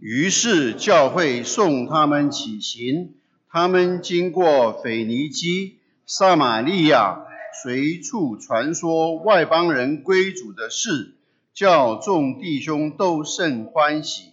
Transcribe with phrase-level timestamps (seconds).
[0.00, 3.14] 于是教会送他们起行。
[3.50, 7.24] 他们经过腓尼基、撒玛利亚，
[7.64, 11.14] 随处传说外邦人归主的事，
[11.54, 14.32] 叫众弟兄都甚欢喜。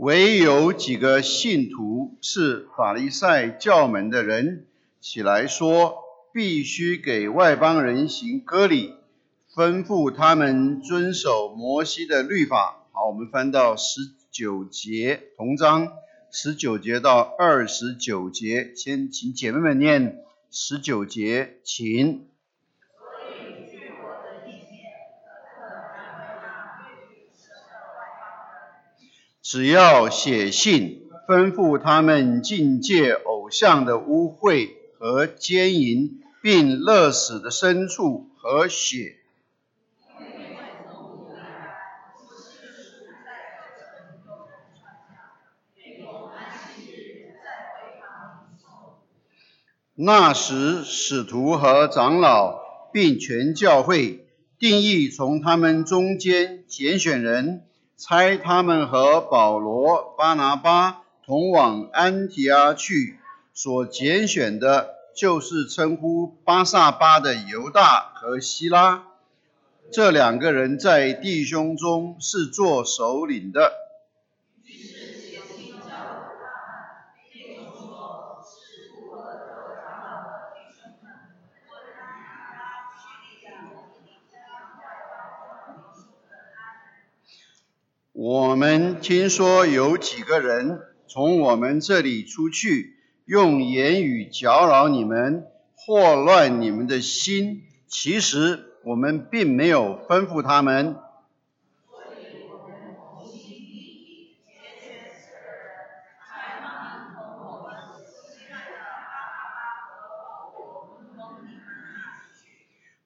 [0.00, 4.64] 唯有几个信徒是法利赛教门的人，
[4.98, 5.98] 起来说，
[6.32, 8.94] 必须给外邦人行割礼，
[9.54, 12.86] 吩咐他们遵守摩西的律法。
[12.92, 14.00] 好，我们翻到十
[14.30, 15.92] 九节同章，
[16.32, 22.29] 十九节到二十九节，先请姐妹们念十九节，请。
[29.52, 39.16] 只要写信吩咐他们禁戒偶像的污秽和奸淫，并勒死的牲畜和血。
[49.96, 52.60] 那时，使徒和长老
[52.92, 54.28] 并全教会
[54.60, 57.64] 定义从他们中间拣选人。
[58.02, 63.18] 猜他们和保罗、巴拿巴同往安提阿去，
[63.52, 69.04] 所拣选的就是称呼巴萨巴的犹大和希拉，
[69.92, 73.70] 这两个人在弟兄中是做首领的。
[88.22, 97.62] 我们听说有几个人从我们这里出去，用言语搅扰你们，祸乱你们的心。
[97.86, 100.96] 其实我们并没有吩咐他们。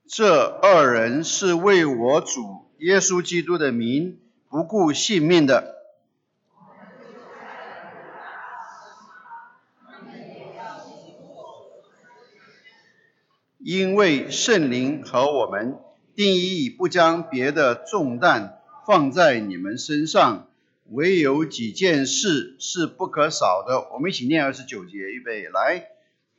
[0.09, 4.19] 这二人是为我主耶稣基督的名。
[4.55, 5.75] 不顾性命的，
[13.59, 15.77] 因为圣灵和我们
[16.15, 20.47] 定义不将别的重担放在你们身上，
[20.89, 23.89] 唯有几件事是不可少的。
[23.93, 25.89] 我们一起念二十九节，预备来，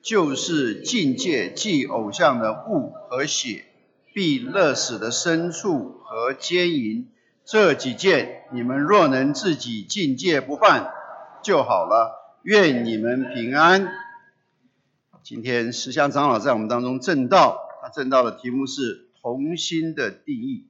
[0.01, 3.65] 就是境界祭偶像的物和血，
[4.13, 7.09] 必勒死的牲畜和奸淫。
[7.45, 10.91] 这几件，你们若能自己境界不犯
[11.43, 12.39] 就好了。
[12.41, 13.87] 愿你们平安。
[15.21, 20.65] 今天石香长老在我们当中正道，他正道的题目是同心的定义。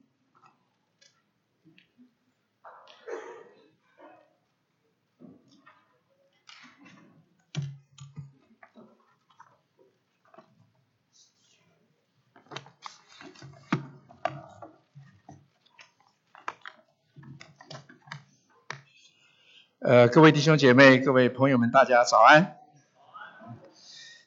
[19.86, 22.58] 呃，各位弟兄姐妹、各位朋友们，大家早安！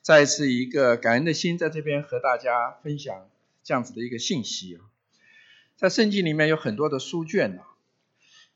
[0.01, 3.27] 再一次一个感恩的心，在这边和大家分享
[3.61, 4.87] 这样子的一个信息啊。
[5.75, 7.67] 在圣经里面有很多的书卷啊，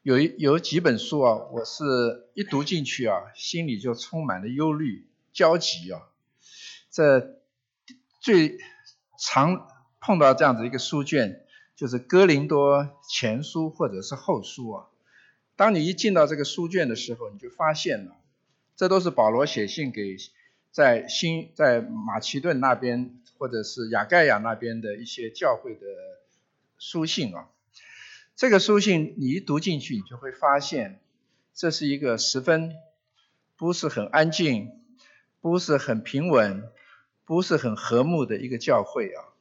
[0.02, 1.84] 有一有几本书啊，我是
[2.36, 6.04] 一读进去啊，心里就充满了忧虑、焦急啊。
[6.90, 7.36] 这
[8.22, 8.60] 最
[9.20, 9.68] 常
[10.00, 14.86] 碰到这样子一个书卷，就是哥林多前书或者是后书啊。
[15.56, 18.16] 当你一进到这个书卷的时候，你就发现了，
[18.76, 20.18] 这都是保罗写信给
[20.72, 25.86] 在新在马其顿那边或者是雅盖亚那边的一些教会的
[26.80, 27.50] 书信啊。
[28.36, 31.00] 这个书信你一读进去，你就会发现，
[31.54, 32.74] 这是一个十分
[33.56, 34.72] 不是很安静、
[35.40, 36.64] 不是很平稳、
[37.26, 39.38] 不是很和睦的一个教会啊。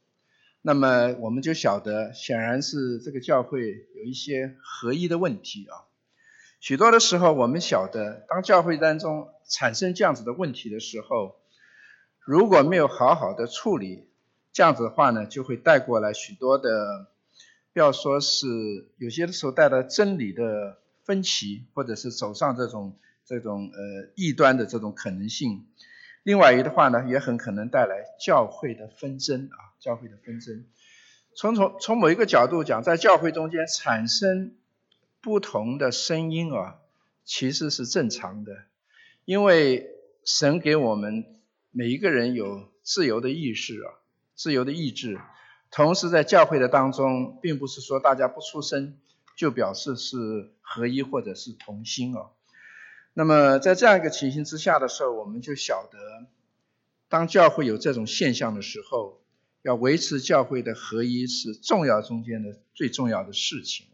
[0.60, 5.88] 那么我们就晓得，显然是这个教会有一些合一的问题啊。
[6.62, 11.34] 许多的时候，我们晓得，当教会当中产生这样子的问题的时候，
[12.20, 14.08] 如果没有好好的处理，
[14.52, 17.08] 这样子的话呢，就会带过来许多的，
[17.72, 18.46] 不要说是
[18.98, 25.66] 有些的时候带来真理的分歧，或者是走上这种这种呃异端的这种可能性。
[26.22, 30.64] 另外一的话呢，也很可能带来教会的纷争啊，教会的纷争。
[31.34, 34.54] 从从从某一个角度讲，在教会中间产生。
[35.22, 36.80] 不同的声音啊，
[37.24, 38.52] 其实是正常的，
[39.24, 39.88] 因为
[40.24, 41.40] 神给我们
[41.70, 43.94] 每一个人有自由的意识啊，
[44.34, 45.20] 自由的意志。
[45.70, 48.98] 同时，在教会的当中，并不是说大家不出声
[49.36, 52.32] 就表示是合一或者是同心哦。
[53.14, 56.26] 那么，在这样一个情形之下的时候，我们就晓得，
[57.08, 59.22] 当教会有这种现象的时候，
[59.62, 63.86] 要维持教会的合一是重要中间的最重要的事情。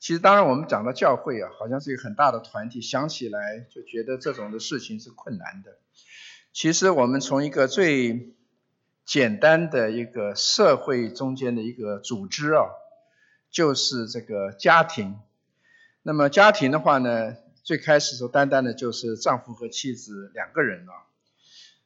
[0.00, 5.76] 其实，当然我们讲到教会啊，好像是一个很大的团体，想起来就觉得这种的事情是困难的。
[6.52, 8.34] 其实，我们从一个最
[9.04, 12.66] 简单的一个社会中间的一个组织啊，
[13.50, 15.18] 就是这个家庭。
[16.02, 20.92] 那么家庭的话呢，最开始时候单单的就是丈夫和妻子两个人啊，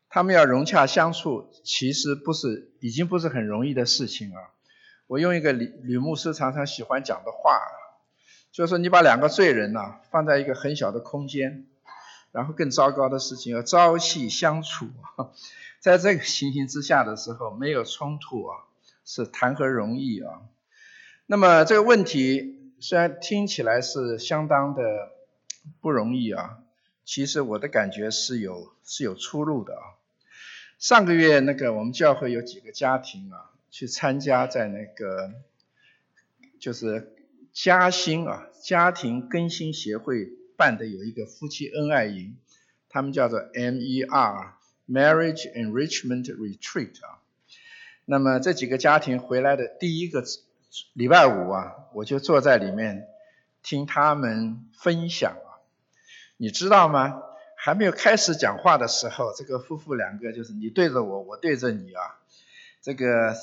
[0.08, 4.50] 他们要融洽相处，其实不是已经不是很容易的事情啊。
[5.06, 7.60] 我用一个吕吕牧师常常喜欢讲的话，
[8.52, 11.66] 就是说你把两个罪人呐放在一个很小的空间，
[12.32, 14.90] 然后更糟糕的事情要朝夕相处。
[15.80, 18.56] 在这个情形之下的时候，没有冲突啊，
[19.04, 20.42] 是谈何容易啊？
[21.26, 24.82] 那么这个问题虽然听起来是相当的
[25.80, 26.58] 不容易啊，
[27.04, 29.82] 其实我的感觉是有是有出路的啊。
[30.78, 35.32] 上个月那个我们教会有几个家庭啊，去参加在那个
[36.60, 37.14] 就是
[37.52, 42.36] 嘉兴啊家庭更新协会办的有一个夫妻恩爱营，
[42.88, 44.52] 他们叫做 MER。
[44.88, 47.22] Marriage Enrichment Retreat 啊，
[48.04, 50.24] 那么这几个家庭回来的第一个
[50.92, 53.06] 礼拜五啊，我就坐在里面
[53.62, 55.62] 听他们分享啊。
[56.36, 57.22] 你知道吗？
[57.56, 62.18] 还没有开始讲话的时候，这个夫妇两个就是你对着我，我对着你啊，
[62.82, 63.34] 这个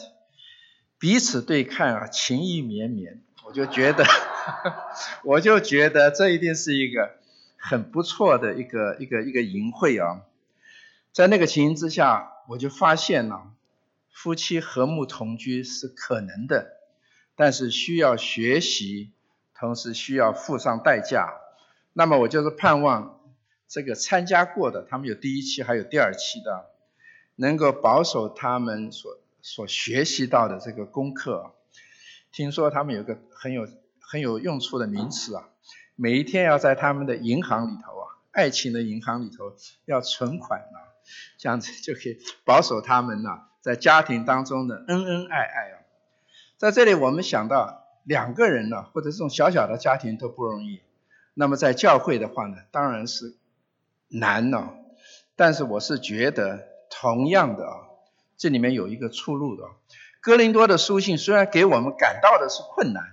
[0.99, 3.21] 彼此对看啊，情意绵绵。
[3.49, 4.05] 我就觉得，
[5.25, 7.15] 我就觉得这一定是一个
[7.57, 10.21] 很不错的一个一个一个淫会啊。
[11.11, 13.51] 在那个情形之下，我就发现了
[14.11, 16.73] 夫妻和睦同居是可能的，
[17.35, 19.13] 但是需要学习，
[19.57, 21.33] 同时需要付上代价。
[21.93, 23.19] 那么我就是盼望
[23.67, 26.69] 这个参加过的，他们有第一期还有第二期的，
[27.35, 31.55] 能够保守他们所所学习到的这个功课。
[32.31, 33.67] 听说他们有个很有
[33.99, 35.49] 很有用处的名词啊，
[35.95, 39.53] 每一天要在他们的银行里头啊，爱情的银行里头
[39.85, 40.77] 要存款啊。
[41.39, 43.29] 这样子就可以保守他们呢，
[43.61, 45.81] 在家庭当中的恩恩爱爱啊。
[46.57, 50.81] 在这里我们想到两个人呢，或者这种小小的家庭都不容易。
[51.33, 53.37] 那么在教会的话呢，当然是
[54.07, 54.75] 难了。
[55.35, 57.89] 但是我是觉得同样的啊，
[58.37, 59.63] 这里面有一个出路的。
[60.21, 63.03] 哥林多的书信虽然给我们感到的是困难，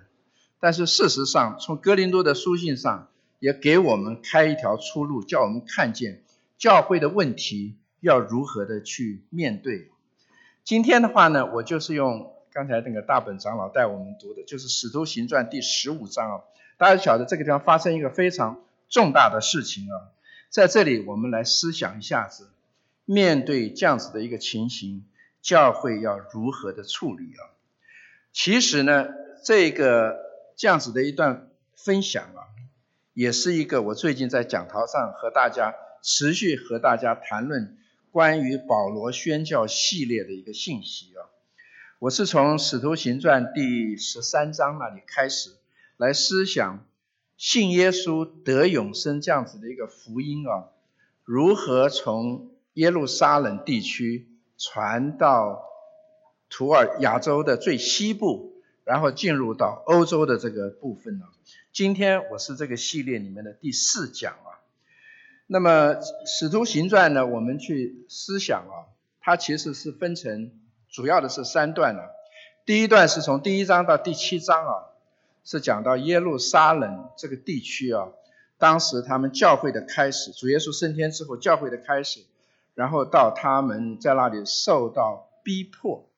[0.60, 3.08] 但是事实上从哥林多的书信上
[3.38, 6.22] 也给我们开一条出路，叫我们看见
[6.58, 7.76] 教会的问题。
[8.00, 9.90] 要如何的去面对？
[10.62, 16.40] 今天的话呢，我就是用刚才那个大本长老带我们读的，就是《使徒行传》第十五章啊。
[16.76, 20.12] 大家晓得这个地方发生一个非常重大的事情啊，
[20.50, 22.50] 在这里我们来思想一下子，
[23.06, 25.04] 面对这样子的一个情形，
[25.46, 27.54] 教会要如何的处理啊？
[28.32, 29.06] 其实呢，
[29.44, 30.16] 这个
[30.56, 32.50] 这样子的一段分享啊，
[33.14, 35.72] 也是一个我最近在讲台上和大家
[36.02, 37.78] 持续和大家谈论。
[38.10, 41.30] 关于保罗宣教系列的一个信息啊，
[42.00, 45.50] 我是从《使徒行传》第十三章那里开始
[45.96, 46.84] 来思想
[47.36, 50.70] 信耶稣得永生这样子的一个福音啊，
[51.22, 54.26] 如何从耶路撒冷地区
[54.58, 55.64] 传到
[56.48, 58.52] 土尔亚洲的最西部，
[58.84, 61.26] 然后进入到欧洲的这个部分呢？
[61.72, 64.62] 今天我是这个系列里面的第四讲啊。
[65.46, 65.94] 那么
[66.26, 70.50] 《使徒行传》呢，我们去思想啊，它其实是分成
[70.88, 72.10] 主要的是三段了。
[72.64, 74.72] 第一段是从第一章到第七章啊，
[75.44, 78.08] 是讲到耶路撒冷这个地区啊，
[78.58, 82.24] 当时他们教会的开始，主耶稣升天之后教会的开始，
[82.76, 86.08] 然后到他们在那里受到逼迫。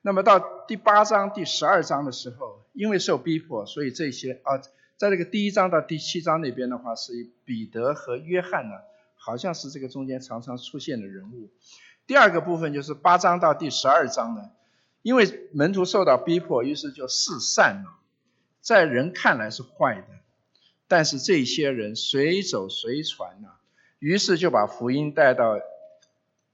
[0.00, 4.62] 那么到第八章、第十二章的时候，因为受逼迫，所以这些啊。
[4.96, 7.12] 在这个第一章到第七章那边的话，是
[7.44, 8.74] 彼得和约翰呢，
[9.14, 11.50] 好像是这个中间常常出现的人物。
[12.08, 14.50] 第二个部分就是八章到第十二章呢，
[15.02, 18.00] 因为门徒受到逼迫，于是就四散了。
[18.60, 20.08] 在人看来是坏的，
[20.88, 23.50] 但是这些人随走随传呐，
[24.00, 25.60] 于是就把福音带到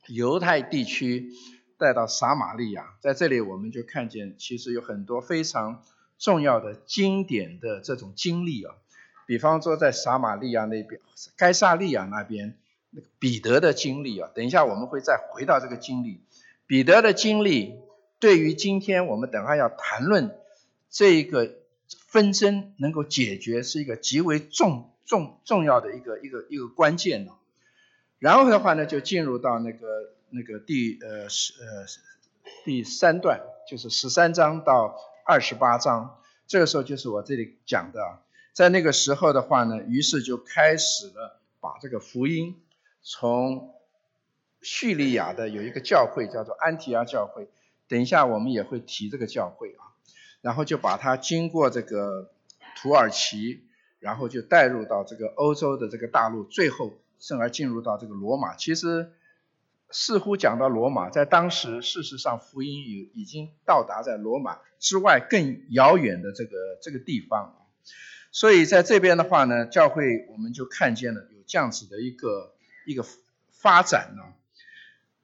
[0.08, 1.30] 犹太地区，
[1.78, 2.94] 带到撒玛利亚。
[3.00, 5.82] 在这里我们就看见，其实有很多非常。
[6.16, 8.76] 重要的经典的这种经历啊，
[9.26, 11.00] 比方说在撒玛利亚那边、
[11.36, 12.56] 该萨利亚那边
[12.90, 16.20] 那个彼得的经历啊，等一下我们会再回到这个经历。
[16.68, 17.74] 彼得的经历
[18.20, 20.34] 对于今天我们等下要谈论
[20.88, 21.56] 这一个
[22.06, 27.36] 纷争能够解决，是一个极为重重重要的一个一个一个关键了。
[28.18, 29.86] 然后的话呢，就进入到那个
[30.30, 31.84] 那个第呃十呃
[32.64, 36.18] 第三段，就是十三章到二十八章。
[36.46, 38.00] 这个时候就是我这里讲的，
[38.52, 42.62] 在那个时候的话呢，于是就开始了把这个福音
[43.02, 43.74] 从
[44.62, 47.48] 叙利亚的有一个教会叫做安提阿教会，
[47.88, 49.92] 等一下我们也会提这个教会啊，
[50.40, 52.30] 然后就把它经过这个
[52.76, 53.64] 土耳其，
[53.98, 56.94] 然后就带入到这个欧洲的这个大陆，最后。
[57.24, 59.10] 甚而进入到这个罗马，其实
[59.88, 66.50] 似乎讲到罗马，在当时事实上福音已已经到达在罗马之外更遥远的这个
[66.82, 67.66] 这个地方，
[68.30, 72.52] 所以在这边的话呢，教会我们就看见了有这样子的一个
[72.84, 73.02] 一个
[73.52, 74.22] 发展呢。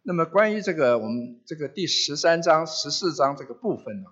[0.00, 4.08] 那么关于这个我们这个第十三章、十四章这个部分呢，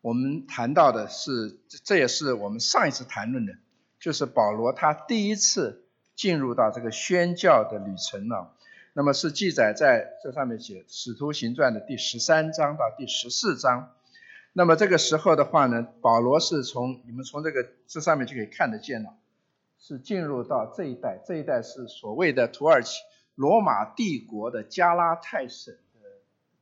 [0.00, 3.52] 我们谈到的是，这也是我们上一次谈论的，
[4.00, 5.81] 就是保罗他第一次。
[6.22, 8.54] 进入到这个宣教的旅程了，
[8.92, 13.90] 那么是记载在这上面写《使徒行传》的第十三章到第十四章。
[14.52, 19.16] 那么这个时候的话呢，保罗是从你们从这个这上面就可以看得见了，
[19.80, 23.00] 是进入到这一带，这一带是所谓的土耳其
[23.34, 26.00] 罗马帝国的加拉太省的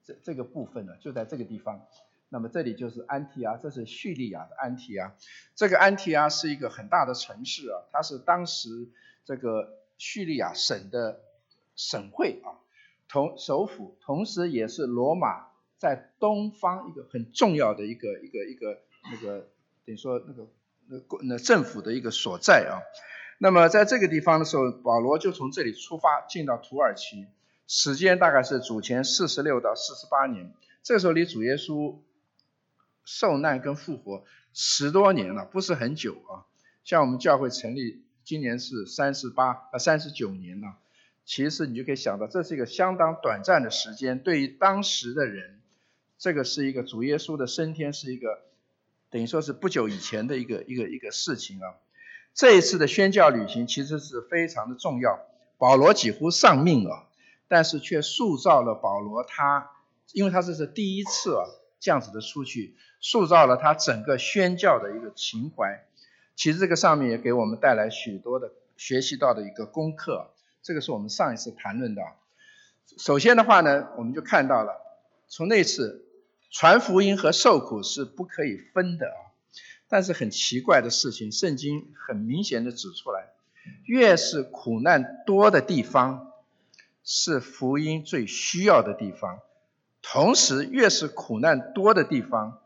[0.02, 1.82] 这这个部分呢，就在这个地方。
[2.30, 5.12] 那么这里就是安提阿，这是叙利亚的安提阿。
[5.54, 8.88] 这个安提阿是一个很大的城市啊，它是当时。
[9.30, 11.20] 这个叙利亚省的
[11.76, 12.58] 省会啊，
[13.06, 19.48] 同首府，同时也是罗马在东方一个很重要的一个一个一个那个
[19.86, 20.48] 等于说那个
[20.88, 22.82] 那那政府的一个所在啊。
[23.38, 27.28] 那么在这个地方的时候，保罗就从这里出发进到土耳其，
[27.68, 30.52] 时间大概是主前四十六到四十八年。
[30.82, 32.00] 这时候离主耶稣
[33.04, 36.50] 受难跟复活十多年了，不是很久啊。
[36.82, 38.02] 像我们教会成立。
[38.24, 40.74] 今年是三十八呃三十九年了，
[41.24, 44.18] 其实你就可以想到，这是一个相当短暂的时间。
[44.18, 45.60] 对于当时的人，
[46.18, 48.42] 这个是一个主耶稣的升天，是一个
[49.10, 51.74] 等于说是不久以前的一个一个一个事情啊。
[52.32, 55.18] 这一次的宣教旅行其实是非常的重要，
[55.58, 57.08] 保罗几乎丧命了，
[57.48, 59.70] 但是却塑造了保罗他，
[60.12, 61.44] 因为他这是第一次啊
[61.80, 65.84] 这样子的出去，塑造了他整个宣教的一个情怀。
[66.40, 70.30] 其实这个上面也给我们带来许多的学习到的一个功课，
[70.62, 72.00] 这个是我们上一次谈论的。
[72.96, 74.72] 首先的话呢，我们就看到了，
[75.28, 76.06] 从那次
[76.50, 79.36] 传福音和受苦是不可以分的啊。
[79.86, 83.28] 但是很奇怪的事情，圣经很明显的指出来，
[83.84, 86.32] 越是苦难多的地方，
[87.04, 89.40] 是福音最需要的地方；
[90.00, 92.59] 同时，越是苦难多的地方。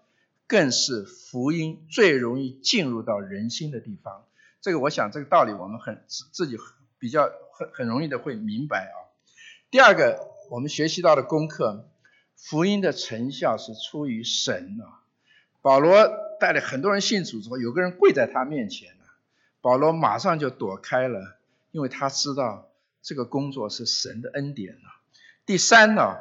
[0.55, 4.25] 更是福音最容易进入到人心的地方。
[4.61, 6.57] 这个我想这个道理我们很自己
[7.01, 8.95] 比较很很容易的会明白啊。
[9.73, 11.91] 第二个我们学习到的功课，
[12.37, 15.03] 福音的成效是出于神啊。
[15.61, 16.09] 保罗
[16.39, 19.05] 带了很多人信主之后，有个人跪在他面前了，
[19.61, 21.37] 保罗马上就躲开了，
[21.73, 22.71] 因为他知道
[23.03, 25.03] 这个工作是神的恩典啊。
[25.45, 26.15] 第三呢？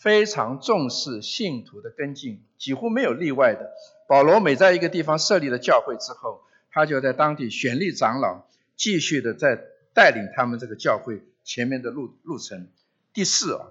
[0.00, 3.70] 非常重视信徒的跟进，几乎没有例外的。
[4.08, 6.40] 保罗每在一个地方设立了教会之后，
[6.70, 12.68] 他就在当地选立长老，继续的在带领他们这个教会前面的路路程。
[13.12, 13.66] 第四啊，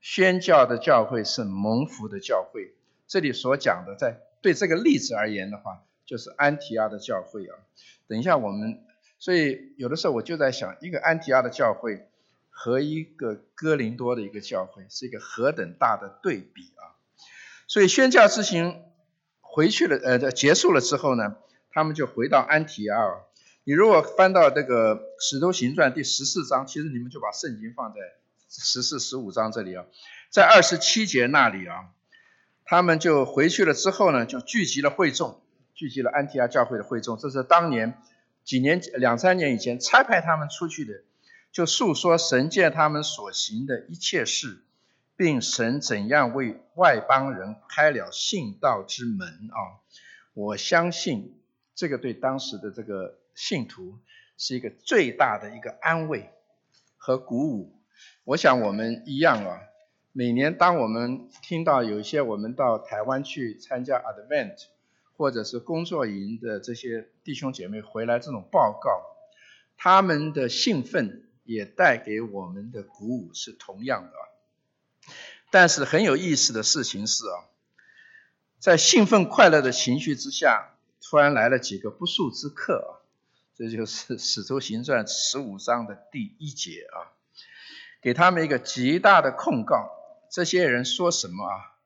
[0.00, 2.74] 宣教的教会是蒙福的教会。
[3.06, 7.54] 这里所讲的，在对这个例子而言的话，就是安提阿的教会啊。
[8.08, 8.80] 等一下我们，
[9.20, 12.08] 所以有的时候我就在想，一个安提阿的教会。
[12.60, 16.98] 和一个哥林多的一个教会是一个何等大的对比啊！
[17.68, 18.82] 所以宣教之行
[19.40, 21.36] 回去了，呃，结束了之后呢，
[21.70, 22.98] 他们就回到安提阿。
[23.62, 28.00] 你如果翻到这个《使徒行传》第十四章，其实你们就把圣经放在
[28.48, 29.84] 十四、十五章这里啊，
[30.28, 31.90] 在二十七节那里啊，
[32.64, 35.40] 他们就回去了之后呢，就聚集了会众，
[35.74, 37.16] 聚集了安提阿教会的会众。
[37.18, 38.02] 这是当年
[38.42, 41.04] 几年、两三年以前差派他们出去的。
[41.50, 44.62] 就诉说神见他们所行的一切事，
[45.16, 49.82] 并神怎样为外邦人开了信道之门啊！
[50.34, 51.40] 我相信
[51.74, 53.98] 这个对当时的这个信徒
[54.36, 56.30] 是一个最大的一个安慰
[56.96, 57.74] 和鼓舞。
[58.22, 59.58] 我想我们一样啊，
[60.12, 64.66] 每年当我们听到有一些我们到台湾去参加 Advent
[65.16, 69.02] 或者是工作营的这些弟兄姐妹回来这种报告，
[69.76, 71.24] 他们的兴奋。
[71.48, 74.12] 也带给我们的鼓舞是同样的。
[75.50, 77.48] 但是很有意思的事情是啊，
[78.58, 83.00] 在兴奋快乐的情绪之下，突然来了几个不速之客啊，
[83.54, 87.16] 这就是《使徒行传》十五章的第一节啊，
[88.02, 89.90] 给他们一个极大的控告。
[90.30, 91.80] 这些人说什么啊？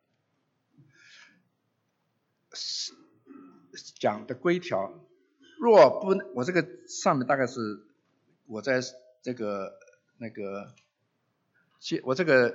[4.00, 4.92] 讲的规条，
[5.60, 7.86] 若不，我这个上面大概是
[8.46, 8.82] 我在
[9.22, 9.78] 这个
[10.18, 10.74] 那个，
[12.02, 12.54] 我这个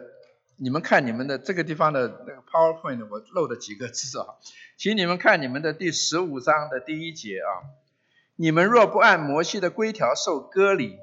[0.58, 4.36] 你们看你们的这个地方的那个 PowerPoint，我漏了几个字啊，
[4.76, 7.72] 请你们看你们的第十五章的第一节啊，
[8.36, 10.98] 你们若不按摩西的规条受割礼，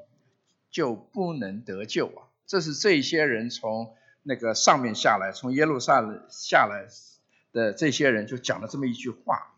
[0.69, 6.87] 就不能得救啊，这是这些人从那个上面下来，从耶路撒冷下来
[7.51, 9.55] 的这些人就讲了这么一句话。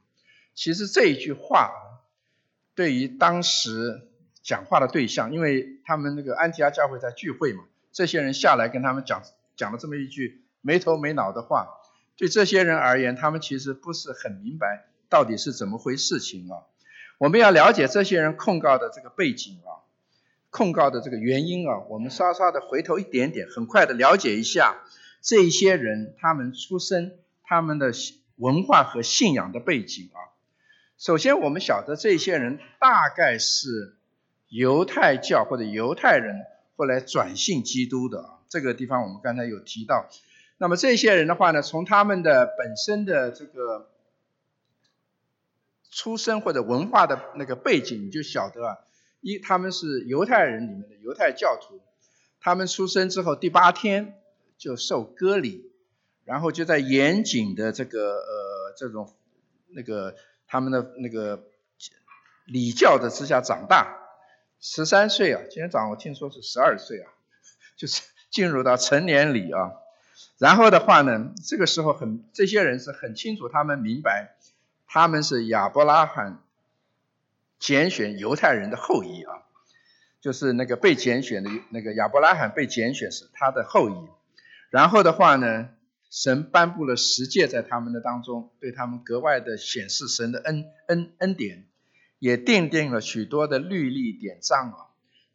[0.54, 1.72] 其实这一句话，
[2.76, 4.08] 对于当时
[4.48, 9.22] 讲话的对象，因为他们那个安提阿教会在聚会嘛，这些人下来跟他们讲
[9.58, 11.68] 讲了这么一句没头没脑的话，
[12.16, 16.64] 对这些人而言，他们其实不是很明白到底是怎么回事情啊。
[17.18, 19.84] 我们要了解这些人控告的这个背景啊，
[20.50, 24.78] 控告的这个原因啊，我们稍稍的回头一点点，很快的了解一下
[25.22, 27.92] 这些人他们出身、他们的
[28.38, 30.32] 文化和信仰的背景啊。
[30.98, 33.97] 首先，我们晓得这些人大概是
[34.50, 38.40] 犹太教或者犹太人后来转信基督的啊。
[38.50, 40.08] 这个地方我们刚才有提到。
[40.58, 43.90] 那么这些人的话呢，从他们的本身的这个
[45.92, 48.78] 出身或者文化的那个背景，你就晓得啊，
[49.22, 51.80] 一他们是犹太人里面的犹太教徒，
[52.40, 54.16] 他们出生之后第八天
[54.58, 55.72] 就受割礼，
[56.26, 59.14] 然后就在严谨的这个呃这种
[59.70, 60.16] 那个。
[60.50, 61.44] 他们的那个
[62.46, 63.98] 礼教的之下长大，
[64.60, 67.12] 十三岁啊，今天早上我听说是十二岁啊，
[67.78, 69.72] 就是进入到成年礼啊。
[70.38, 74.36] 然后的话呢，这个时候很这些人是很清楚，他们明白
[74.88, 76.42] 他们是亚伯拉罕
[77.60, 79.44] 拣选犹太人的后裔啊，
[80.22, 83.94] 就是那个被拣选的那个亚伯拉罕被拣选是他的后裔。
[84.70, 85.70] 然后的话呢。
[86.10, 91.67] 神颁布了十诫在他们的当中，对他们格外的显示神的恩恩恩典，
[92.20, 94.78] 也奠定了许多的律例典章啊。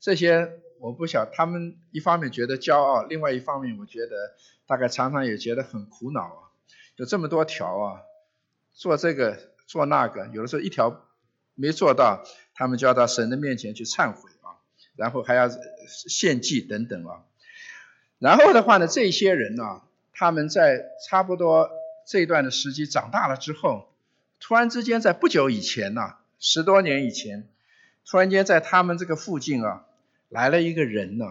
[0.00, 4.34] 这些我不晓，他们一方面觉得骄傲，另外一方面我觉得
[4.66, 6.50] 大概常常也觉得很苦恼啊。
[6.96, 8.02] 有这么多条啊，
[8.72, 11.06] 做这个做那个，有的时候一条
[11.54, 14.58] 没做到，他们就要到神的面前去忏悔啊，
[14.96, 15.48] 然后还要
[15.86, 17.24] 献祭等等啊。
[18.18, 19.82] 然后的话呢，这些人呢。
[20.14, 21.70] 他们在差不多
[22.06, 23.88] 这段的时期长大了之后，
[24.38, 27.48] 突然之间在不久以前呐，十多年以前，
[28.04, 29.86] 突然间在他们这个附近啊，
[30.28, 31.24] 来了一个人呐。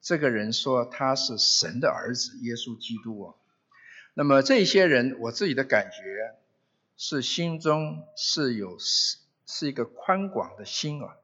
[0.00, 3.34] 这个人说他是神的儿子，耶稣基督啊。
[4.14, 6.34] 那么这些人，我自己的感觉
[6.96, 11.16] 是心中是有是是一个宽广的心啊，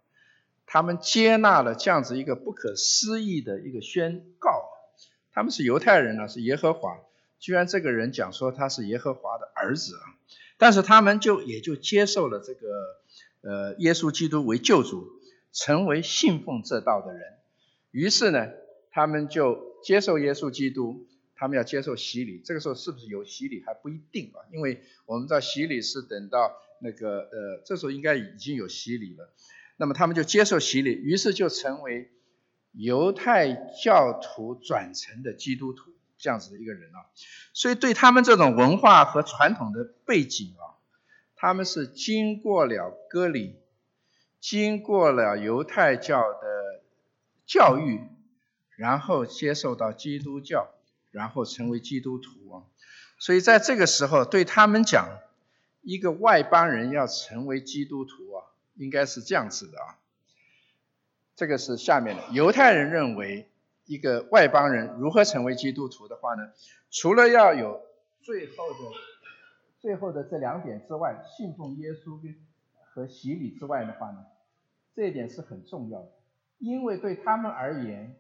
[0.67, 4.69] 他们接纳了这样子一个不可思议的一个宣告。
[5.33, 6.99] 他们是犹太人呢，是耶和华。
[7.39, 10.05] 居然这个人讲说他是耶和华的儿子啊，
[10.59, 12.69] 但是他们就也就接受了这个
[13.47, 15.09] 呃耶稣基督为救主，
[15.53, 17.23] 成为信奉这道的人。
[17.93, 18.49] 于是呢，
[18.91, 21.07] 他们就接受耶稣基督，
[21.37, 22.43] 他们要接受洗礼。
[22.45, 29.33] 这个时候是不是有洗礼还不一定啊，因为我们知道洗礼是等到那个呃这时候应该已经有洗礼了。
[29.77, 32.11] 那么他们就接受洗礼，于是就成为。
[32.79, 37.09] 犹太教徒转成的基督徒这样子的一个人啊，
[37.55, 40.66] 所以对他们这种文化和传统的背景啊，
[41.37, 43.57] 他们是经过了割礼，
[44.41, 46.83] 经过了犹太教的
[47.47, 48.01] 教育，
[48.77, 50.71] 然后接受到基督教，
[51.11, 52.63] 然后成为基督徒啊。
[53.19, 55.07] 所以在这个时候，对他们讲，
[55.83, 58.45] 一个外邦人要成为基督徒啊，
[58.75, 59.99] 应该是这样子的啊。
[61.35, 62.23] 这个是下面的。
[62.33, 63.51] 犹太人认为，
[63.85, 66.51] 一个外邦人如何成为基督徒的话呢？
[66.91, 67.83] 除了要有
[68.23, 68.79] 最后的、
[69.81, 72.35] 最后的这两点之外，信奉耶稣跟
[72.85, 74.25] 和洗礼之外的话呢，
[74.95, 76.11] 这一点是很重要的。
[76.59, 78.17] 因为对他们而言，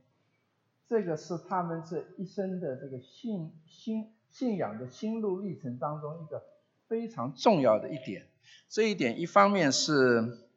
[0.86, 6.42] 这个是他们这一生的这个信信信仰的心路历程当中一个
[6.88, 8.26] 非常重要的一点。
[8.68, 10.48] 这一点一方面是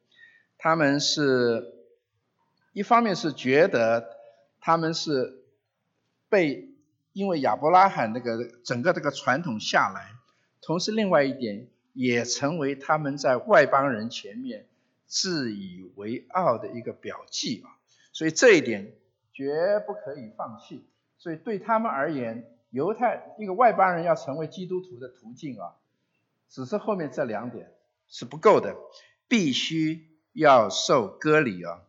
[0.58, 1.76] 他们是。
[2.72, 4.16] 一方面是觉得
[4.60, 5.42] 他们是
[6.28, 6.72] 被
[7.12, 10.12] 因为亚伯拉罕那个整个这个传统下来，
[10.62, 14.66] 同时另外一点也成为他们在外邦人前面
[15.06, 17.70] 自以为傲的一个表记啊，
[18.12, 18.92] 所以这一点
[19.32, 20.84] 绝不可以放弃。
[21.18, 25.74] 所以对他们而言，犹太一个外邦人要成为基督徒的途径啊，
[26.48, 27.72] 只是后面这两点
[28.08, 28.74] 是不够的，
[29.28, 31.82] 必须要受割礼啊。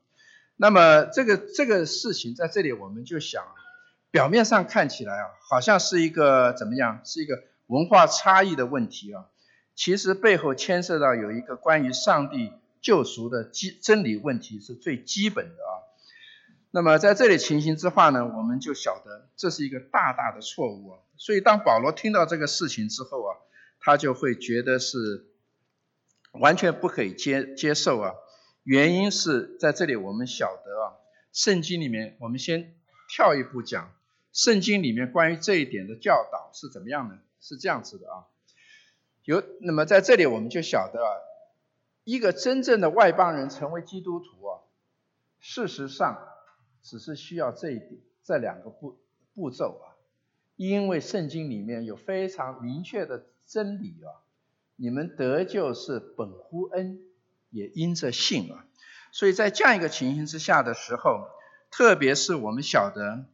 [0.58, 3.44] 那么这个这个事情在这里我们就想，
[4.10, 9.26] 表面上看起来啊，好像是一个怎么样，是一个文化差异的问题啊。
[9.74, 15.72] 其实背后牵涉到有一个关于上帝救赎的基真理问题是最基本的啊。
[16.72, 21.00] 那么在这里情形之下呢，我们就晓得这是一个大大的错误啊。
[21.18, 23.32] 所以当保罗听到这个事情之后啊，
[23.80, 25.28] 他就会觉得是
[26.34, 28.14] 完全不可以接接受啊。
[28.64, 31.00] 原因是在这里我们晓得啊，
[31.32, 32.76] 圣经里面我们先
[33.10, 33.94] 跳一步讲，
[34.34, 37.18] 圣经里面关于这一点的教导是怎么样的？
[37.42, 38.28] 是这样子的啊。
[39.24, 41.00] 有，那么在这里我们就晓得，
[42.04, 44.62] 一个真正的外邦人成为基督徒啊，
[45.40, 46.28] 事实上
[46.82, 49.00] 只是需要这一点，这两个步
[49.36, 49.94] 步骤啊，
[50.56, 54.26] 因为圣经里面有非常明确的真理啊，
[54.76, 57.00] 你们得救是本乎恩，
[57.52, 58.66] 也因着信啊，
[59.12, 61.28] 所以在这样一个情形之下的时候，
[61.70, 63.26] 特别是我们晓得，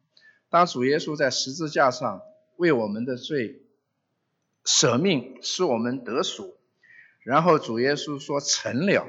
[0.50, 2.22] 当主耶稣在十字架上
[2.58, 3.64] 为我们的罪。
[4.68, 6.58] 舍命使我们得赎，
[7.24, 9.08] 然后主耶稣说成了，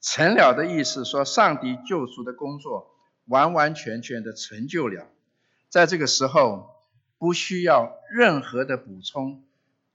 [0.00, 2.92] 成了的意思说上帝救赎的工作
[3.26, 5.06] 完完全全的成就了，
[5.68, 6.82] 在这个时候
[7.16, 9.44] 不需要任何的补充，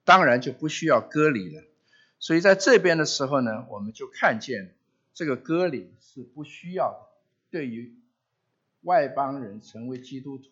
[0.05, 1.63] 当然就不需要割礼了。
[2.17, 4.73] 所以在这边的时候呢，我们就看见
[5.13, 7.09] 这个割礼是不需要的，
[7.51, 7.93] 对于
[8.83, 10.45] 外邦人成为基督徒，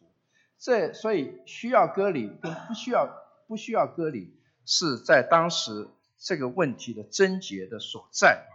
[0.59, 3.21] 这所以需要割礼跟不需要。
[3.47, 4.33] 不需要割礼，
[4.65, 8.53] 是在当时这个问题的症结的所在啊。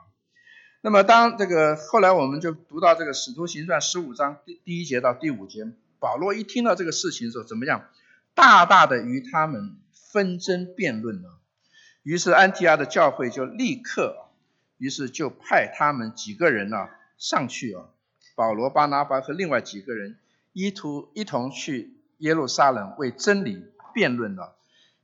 [0.82, 7.86] 那么当这个后来我们就读到这个使徒行传十五章第第一节到第五节，保罗一听到这个事情的时候怎么样？
[8.34, 11.28] 大大的与他们纷争辩论呢。
[12.02, 14.30] 于是安提阿的教会就立刻，
[14.78, 17.84] 于是就派他们几个人呢上去啊，
[18.34, 20.18] 保罗、巴拿巴和另外几个人
[20.54, 24.56] 一图一同去耶路撒冷为真理辩论了。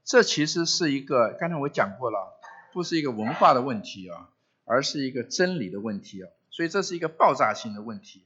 [0.07, 2.39] 这其实是一个，刚才我讲过了，
[2.73, 4.29] 不是一个文化的问题啊，
[4.65, 8.25] 而是一个真理的问题啊，所以这是一个爆炸性的问题。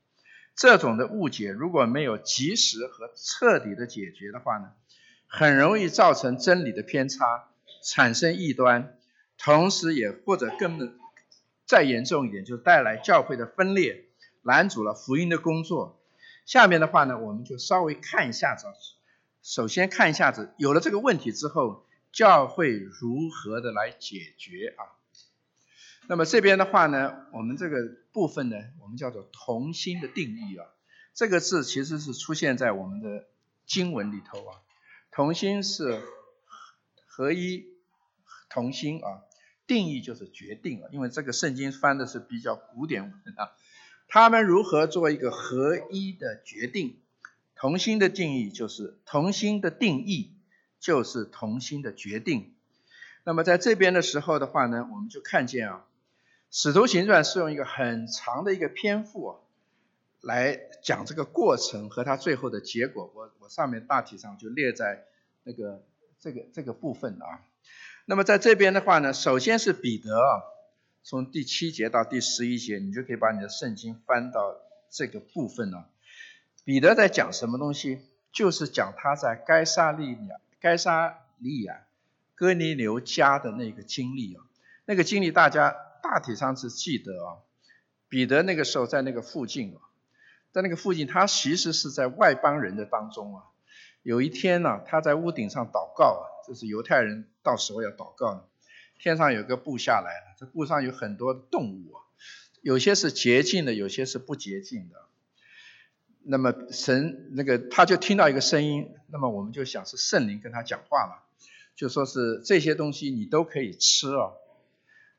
[0.54, 4.72] 这种的误解如果没有及时和彻底的解决的话呢，
[5.26, 7.48] 很容易造成真理的偏差，
[7.82, 8.98] 产生异端，
[9.38, 10.98] 同时也或者更
[11.64, 14.04] 再严重一点，就带来教会的分裂，
[14.42, 15.98] 拦阻了福音的工作。
[16.44, 18.66] 下面的话呢，我们就稍微看一下子。
[19.42, 25.00] 首先看一下子，有了这个问题之后，教会如何的来解决啊？
[26.09, 27.79] 那么这边的话呢，我们这个
[28.12, 30.66] 部分呢，我们叫做同心的定义啊。
[31.14, 33.29] 这个字其实是出现在我们的
[33.66, 34.61] 经文里头啊。
[35.12, 36.00] 同心是
[37.07, 37.66] 合一
[38.48, 39.22] 同心啊，
[39.66, 40.88] 定义就是决定啊。
[40.92, 43.53] 因为这个圣经翻的是比较古典文啊，
[44.09, 46.99] 他们如何做一个合一的决定？
[47.61, 50.33] 同心的定义就是同心的定义
[50.79, 52.55] 就是同心的决定。
[53.23, 55.85] 那么在这边的时候的话呢，我们就看见啊，
[56.51, 59.37] 《使徒行传》是用一个很长的一个篇幅啊，
[60.23, 63.12] 来讲这个过程和它最后的结果。
[63.14, 65.05] 我我上面大体上就列在
[65.42, 65.85] 那个
[66.18, 67.44] 这个这个部分啊。
[68.07, 70.40] 那么在这边的话呢，首先是彼得啊，
[71.03, 74.57] 从第七节到第十一节，你就可以把你的圣经翻到
[74.88, 75.89] 这个部分了。
[76.70, 77.98] 彼得在讲什么东西？
[78.30, 81.80] 就是讲他在该沙利亚、该沙利亚、
[82.37, 84.44] 哥尼流家的那个经历啊。
[84.85, 87.38] 那个经历大家大体上是记得啊。
[88.09, 89.83] 彼得那个时候在那个附近啊，
[90.52, 93.42] 在那个附近，他其实是在外邦人的当中啊。
[94.04, 98.44] 有一天呢，他在屋顶上祷告啊，这是犹太人到时候要祷告的。
[99.00, 102.06] 天上有个布下来了，这布上有很多动物啊，
[102.62, 105.10] 有些是洁净的，有些是不洁净的。
[106.22, 111.22] 那么神那个他就听到一个声音，那么我们就想是圣灵跟他讲话嘛，
[111.76, 114.35] 就说是这些东西你都可以吃哦。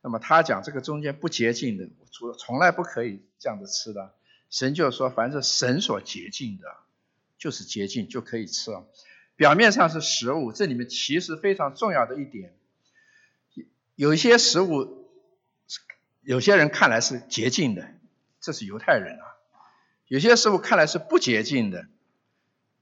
[0.01, 4.13] 那么他讲这个中间不洁净的，除从来不可以这样子吃的。
[4.49, 6.67] 神就说凡是神所洁净的，
[7.37, 8.85] 就是洁净就可以吃哦。
[9.35, 12.53] 表面上是食物，这里面其实非常重要的一点，
[13.95, 15.07] 有一些食物，
[16.21, 17.87] 有些人看来是洁净的，
[18.39, 19.30] 这是犹太人啊。
[20.11, 21.85] 有些事物看来是不洁净的，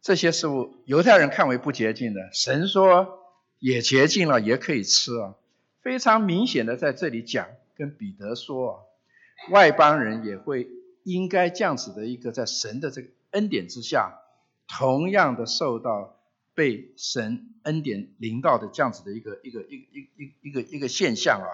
[0.01, 3.19] 这些事物犹太人看为不洁净的，神说
[3.59, 5.35] 也洁净了，也可以吃啊。
[5.83, 10.69] 非常明显的在这里讲，跟彼得说啊，外邦人也会
[11.03, 14.21] 应该这样子的一个在神的这个恩典之下，
[14.67, 16.19] 同样的受到
[16.55, 21.45] 被神恩典临到的这样子的一个一个一一一一个一个现象啊。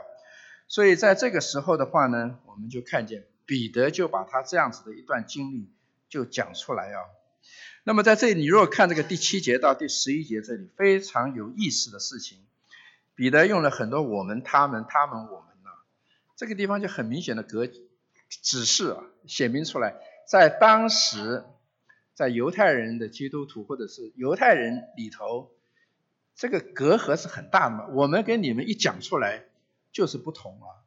[0.69, 5.71] 所以在这个时候的话呢，我们就看见彼得就把他这样子的一段经历
[6.09, 6.99] 就讲出来啊。
[7.83, 12.39] 那么在这里，你如果看这个第七节到第十一节这里非常有意思的事情，
[13.13, 15.69] 彼得用了很多我们、他们、他们、我们呐，
[16.35, 17.67] 这个地方就很明显的隔
[18.27, 19.95] 指示啊，显明出来，
[20.27, 21.45] 在当时
[22.15, 25.51] 在犹太人的基督徒或者是犹太人里头，
[26.35, 27.87] 这个隔阂是很大的嘛。
[27.89, 29.43] 我们跟你们一讲出来
[29.91, 30.81] 就是不同啊。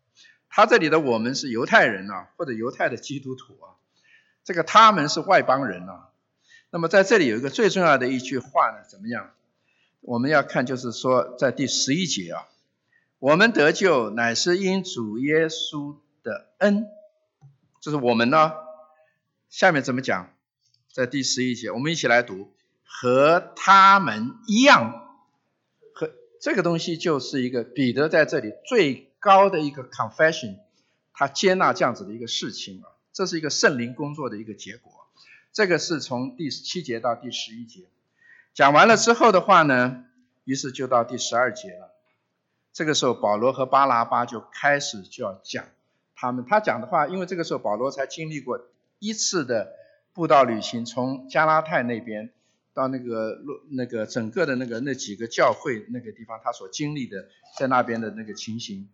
[0.50, 3.76] 他这里的我们是犹太人啊，或者犹太的基督徒啊，
[4.44, 6.08] 这个他们是外邦人啊。
[6.70, 9.30] 那么在这里有一个最重要的一句话呢，怎么样？
[10.00, 12.46] 我们要看就是说，在第十一节啊，
[13.18, 16.86] 我们得救乃是因主耶稣的恩，
[17.80, 18.52] 这是我们呢。
[19.48, 20.30] 下面怎么讲？
[20.92, 22.52] 在第十一节，我们一起来读，
[22.84, 25.16] 和他们一样，
[25.94, 30.58] 和这个东西就是一个彼得在这里最高的一个 confession，
[31.12, 34.92] 他接纳这样子的一个事情啊，这是一个圣灵工作的一个结果。
[35.52, 37.84] 这个是从第七节到第十一节
[38.54, 40.04] 讲完了之后的话呢，
[40.44, 41.94] 于是就到第十二节了。
[42.72, 45.64] 这个时候保罗和巴拉巴就开始就要讲
[46.14, 48.60] 他们，他讲的话，因为这个时候保罗才经历过
[49.00, 49.72] 一次的
[50.12, 52.30] 布道旅行，从加拉太那边
[52.72, 58.88] 到那个路那个整个的那个那几个教会那个地方，他所经历的在那边的那个情形。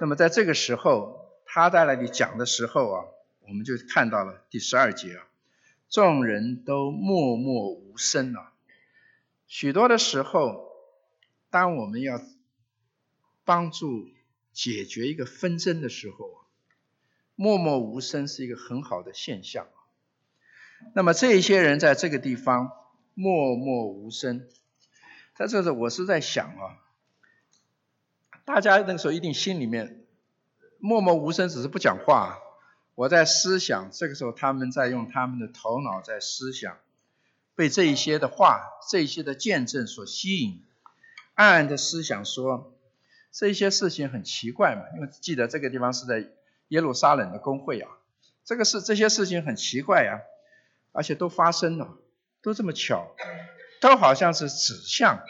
[0.00, 3.04] 那么在这个时候，他在那里讲的时候啊，
[3.46, 5.26] 我们就看到了第十二节啊。
[5.90, 8.52] 众人都默默无声了。
[9.46, 10.70] 许多的时候，
[11.50, 12.22] 当我们要
[13.44, 14.08] 帮助
[14.52, 16.38] 解决一个纷争的时候啊，
[17.34, 19.66] 默默无声是一个很好的现象。
[20.94, 22.70] 那么这些人在这个地方
[23.12, 24.46] 默默无声，
[25.34, 26.78] 在这时我是在想啊，
[28.44, 30.04] 大家那个时候一定心里面
[30.78, 32.38] 默默无声，只是不讲话。
[32.94, 36.76] 我在思想，这个时候他们在用他们的头脑在思想，
[37.54, 40.62] 被这一些的话、这一些的见证所吸引，
[41.34, 42.74] 暗暗的思想说，
[43.32, 46.28] 这些事情很奇怪嘛，因为记得这个地方是在
[46.68, 47.88] 耶路撒冷的公会啊，
[48.44, 50.20] 这个事这些事情很奇怪呀，
[50.92, 51.96] 而且都发生了，
[52.42, 53.14] 都这么巧，
[53.80, 55.20] 都好像是指向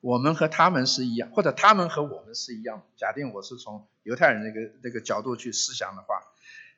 [0.00, 2.82] 我们和他们是一样，或者他们和我们是一样。
[2.96, 6.22] 假定我是从犹太人那个那个角度去思想的话。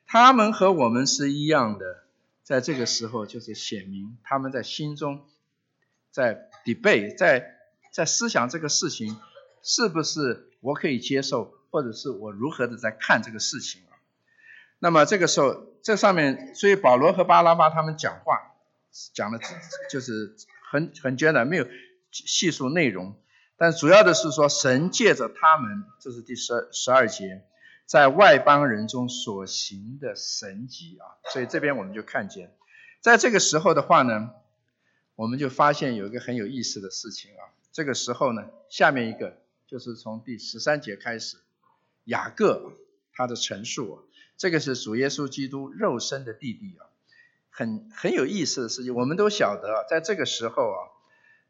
[0.05, 2.03] 他们和我们是一样的，
[2.43, 5.25] 在这个时候就是显明他们在心中
[6.11, 7.55] 在 debate，在
[7.93, 9.17] 在思想这个事情
[9.63, 13.95] 是不是我可以接受，或者是我如何的在看这个事情啊？
[14.79, 18.51] 那么这个时候，这上面所以保罗和巴拉巴他们讲话
[19.13, 19.39] 讲的
[19.89, 20.35] 就是
[20.69, 21.65] 很很简单，没有
[22.13, 23.15] 细数内容，
[23.57, 27.43] 但主要的是说神借着他们，这是第十十二节。
[27.85, 32.55] 在外邦人中所行的神迹啊，所以这边我们就看见，
[33.01, 34.31] 在这个时候的话呢，
[35.15, 37.51] 我们就发现有一个很有意思的事情啊。
[37.73, 41.37] 这个时候呢，下面一个就是从第十三节开始，
[42.05, 42.71] 雅各
[43.13, 44.03] 他的陈述啊，
[44.37, 46.87] 这个是主耶稣基督肉身的弟弟啊，
[47.49, 48.95] 很很有意思的事情。
[48.95, 50.79] 我们都晓得，在这个时候啊，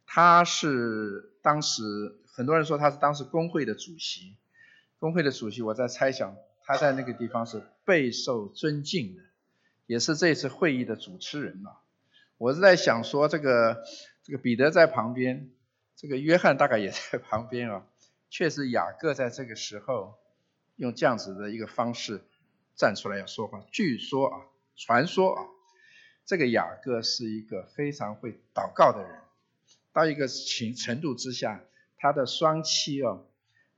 [0.06, 1.84] 他是当时
[2.26, 4.38] 很多人说他是当时工会的主席。
[5.00, 9.24] 工会的主席，我在猜想，他在那个地方是备受尊敬的，
[9.86, 11.82] 也是这次会议的主持人啊。
[12.38, 13.84] 我是在想说，这个
[14.24, 15.52] 这个彼得在旁边，
[15.98, 17.86] 这个约翰大概也在旁边啊。
[18.30, 20.16] 确实，雅各在这个时候
[20.78, 22.22] 用这样子的一个方式
[22.78, 23.62] 站出来要说话。
[23.74, 24.40] 据说啊，
[24.78, 25.44] 传说啊，
[26.26, 29.20] 这个雅各是一个非常会祷告的人，
[29.94, 31.64] 到一个情程度之下，
[31.98, 33.26] 他的双膝哦。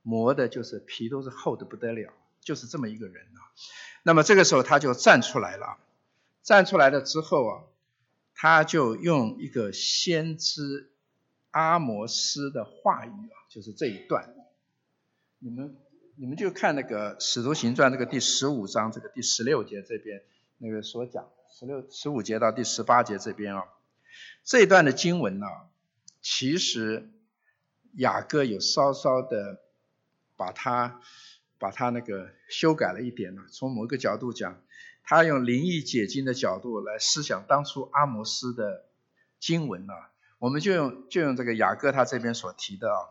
[0.08, 3.42] 磨的就是皮都是厚的不得了，就是这么一个人啊。
[4.04, 5.78] 那么这个时候他就站出来了，
[6.44, 7.64] 站出来了之后啊，
[8.32, 10.92] 他就用一个先知
[11.50, 14.32] 阿摩斯的话语啊，就是这一段。
[15.40, 15.76] 你们
[16.14, 20.22] 你们就看那个《使徒行传》这个第十五章这个第十六节这边
[20.58, 23.64] 那个所讲十六十五节到第十八节这边啊，
[24.44, 25.48] 这一段的经文呢，
[26.28, 27.08] 其实
[27.92, 29.60] 雅各有稍稍的。
[30.38, 31.00] 把它
[31.58, 33.46] 把它那个修改了一点呢。
[33.50, 34.60] 从某一个角度讲，
[35.02, 38.84] 他用灵异解经的角度来思想当初阿摩斯的
[39.40, 40.10] 经文啊。
[40.38, 43.08] 我们就用就用这个雅各他这边所提的啊，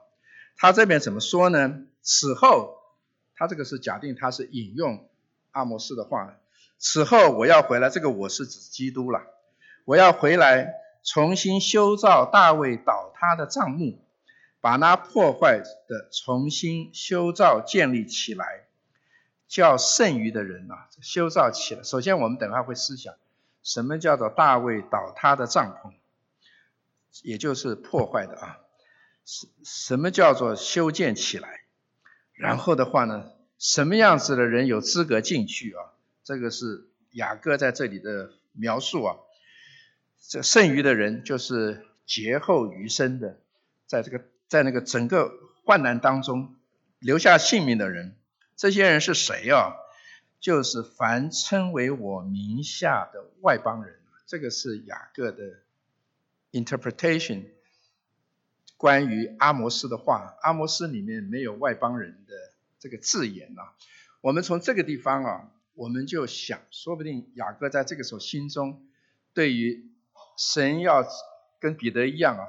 [0.55, 1.87] 他这边怎么说呢？
[2.03, 2.77] 此后，
[3.33, 5.09] 他这个是假定他是引用
[5.49, 6.37] 阿摩斯的话。
[6.77, 9.23] 此后我要回来，这个我是指基督了。
[9.85, 14.03] 我要回来重新修造大卫倒塌的帐幕，
[14.59, 18.65] 把那破坏的重新修造建立起来，
[19.47, 21.83] 叫剩余的人啊修造起来。
[21.83, 23.13] 首先，我们等下会思想
[23.61, 25.93] 什么叫做大卫倒塌的帐篷，
[27.21, 28.57] 也就是破坏的啊。
[29.25, 31.61] 什什么叫做修建起来？
[32.33, 35.93] 然后的话呢，什么样子的人有资格进去啊？
[36.23, 39.17] 这个是雅各在这里的描述啊。
[40.27, 43.39] 这剩余的人就是劫后余生的，
[43.85, 45.31] 在这个在那个整个
[45.63, 46.55] 患难当中
[46.99, 48.15] 留下性命的人，
[48.55, 49.75] 这些人是谁啊？
[50.39, 53.95] 就是凡称为我名下的外邦人。
[54.27, 55.59] 这个是雅各的
[56.51, 57.45] interpretation。
[58.77, 62.33] 关于阿摩斯的话，阿摩斯里面没有外邦人的
[62.79, 63.73] 这个字眼啊。
[64.21, 68.85] 我们从这个地方啊，我们就想，说不定雅各在这个时候心中，
[69.33, 69.89] 对于
[70.37, 71.05] 神要
[71.59, 72.47] 跟彼得一样啊，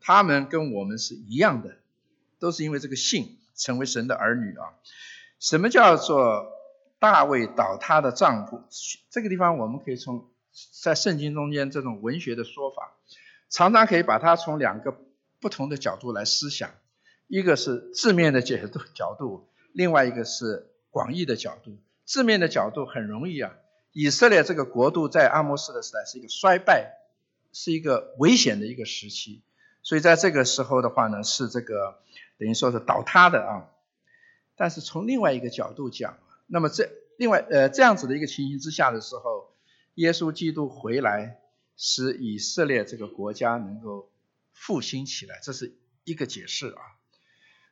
[0.00, 1.76] 他们跟我们是一样的，
[2.38, 4.74] 都是因为这个信成为神的儿女啊。
[5.38, 6.50] 什么叫做
[6.98, 8.62] 大卫倒塌的帐篷？
[9.10, 10.28] 这个地方我们可以从
[10.82, 12.96] 在圣经中间这种文学的说法，
[13.48, 14.96] 常常可以把它从两个。
[15.38, 16.70] 不同的角度来思想，
[17.28, 21.76] 一个是字面的解读角度，另外一个是广义的角度。
[22.06, 23.52] 字面的角度很容易啊，
[23.92, 26.94] 以色列这个国度在阿摩斯的时代是一个衰败，
[27.56, 29.40] 是一个危险的一个时期，
[29.82, 31.98] 所以在这个时候的话呢，是这个
[32.36, 33.70] 等于说是倒塌的啊。
[34.56, 39.54] 但是从另外一个角度讲，那么这另外呃这样子的一个情形之下的时候，
[39.94, 41.38] 耶稣基督回来，
[41.78, 44.10] 使以色列这个国家能够。
[44.58, 46.80] 复兴起来，这是一个解释啊。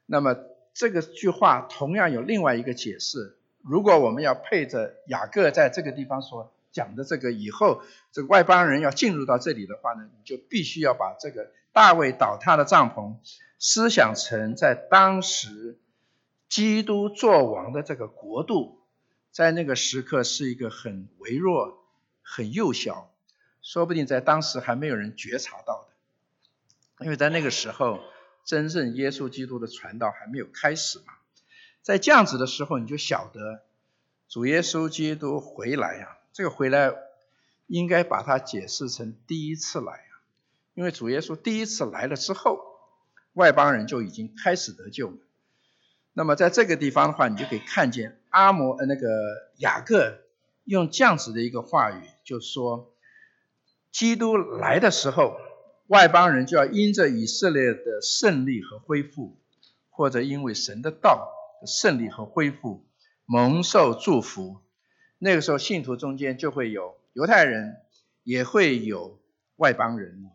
[0.04, 0.36] 那么
[0.74, 3.38] 这个句话同样有另外一个解释。
[3.62, 7.82] 如果我们要配着雅各在这个地方说讲的这个以后，
[8.12, 13.16] 这个外邦人要进入到这里的话呢，你就必须要把这个大卫倒塌的帐篷
[13.58, 15.78] 思想成在当时
[16.48, 18.80] 基督作王的这个国度，
[19.30, 21.84] 在那个时刻是一个很微弱、
[22.22, 23.10] 很幼小，
[23.62, 27.04] 说不定在当时还没有人觉察到的。
[27.04, 28.00] 因为在那个时候，
[28.44, 31.14] 真正耶稣基督的传道还没有开始嘛，
[31.82, 33.62] 在这样子的时候，你就晓得
[34.28, 36.92] 主耶稣基督回来呀，这个回来
[37.68, 40.12] 应该把它解释成第一次来啊，
[40.74, 42.60] 因为主耶稣第一次来了之后，
[43.32, 45.16] 外邦人就已经开始得救了。
[46.12, 49.08] 那么在这个地方的话，你就可以看见阿摩呃那个
[49.58, 50.18] 雅各
[50.64, 52.92] 用这样子的一个话语，就说
[53.92, 55.38] 基督来的时候。
[55.88, 59.36] 外邦人就要因着以色列的胜利和恢复，
[59.90, 62.86] 或者因为神的道的胜利和恢复，
[63.26, 64.63] 蒙受祝福。
[65.24, 67.78] 那个时候，信徒中间就会有犹太人，
[68.24, 69.18] 也会有
[69.56, 70.30] 外邦人。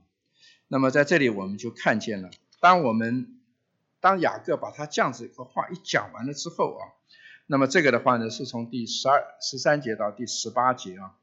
[0.67, 3.39] 那么在这里，我们就看见了，当我们
[3.99, 6.81] 当雅各把他这样子一个话一讲完了之后啊，
[7.45, 11.13] 那么这个的话呢，是从第十二、十三节到第十八节啊，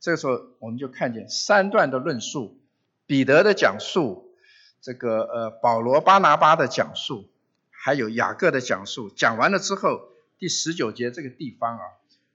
[0.00, 2.58] 这个时候我们就看见三段的论述。
[3.06, 4.34] 彼得的讲述，
[4.80, 7.30] 这个呃保罗巴拿巴的讲述，
[7.70, 10.08] 还有雅各的讲述，讲完了之后，
[10.38, 11.84] 第十九节这个地方啊，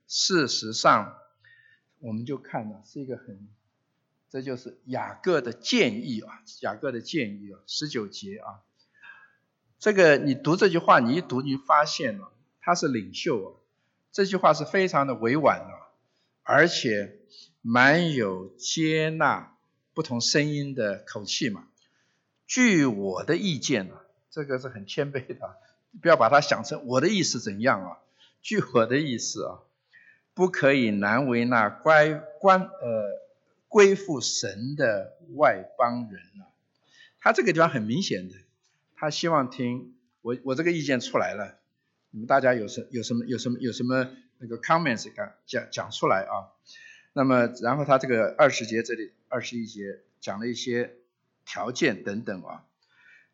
[0.08, 1.16] 事实上
[2.00, 3.46] 我们就看了是一个很，
[4.28, 8.64] 这就是雅各的建议啊，雅各的建议啊，十九节啊，
[9.78, 13.54] 这个你读这句话，你一读你发现了他是领袖啊，
[14.10, 15.94] 这句话是非常的委婉啊，
[16.42, 17.20] 而且
[17.62, 19.54] 蛮有接纳。
[19.94, 21.66] 不同声音的口气嘛。
[22.46, 23.96] 据我的意见呢，
[24.30, 25.56] 这个是很谦卑的，
[26.00, 27.98] 不要把它想成我的意思怎样啊？
[28.40, 29.58] 据我的意思啊，
[30.38, 32.68] 不可以难为那乖关呃
[33.66, 36.46] 归附神的外邦人啊。
[37.18, 38.36] 他这个地方很明显的，
[38.94, 41.58] 他希望听我我这个意见出来了，
[42.12, 44.08] 你们大家有什有什么有什么有什么
[44.38, 45.12] 那个 comments
[45.44, 46.54] 讲讲出来啊？
[47.12, 49.12] 那么然后他这个二十节这里。
[49.30, 50.94] 二十一节讲了一些
[51.44, 52.64] 条件等等啊，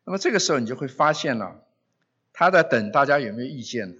[0.03, 1.63] 那么这个时候你就会发现了，
[2.33, 3.97] 他在等大家有没有意见？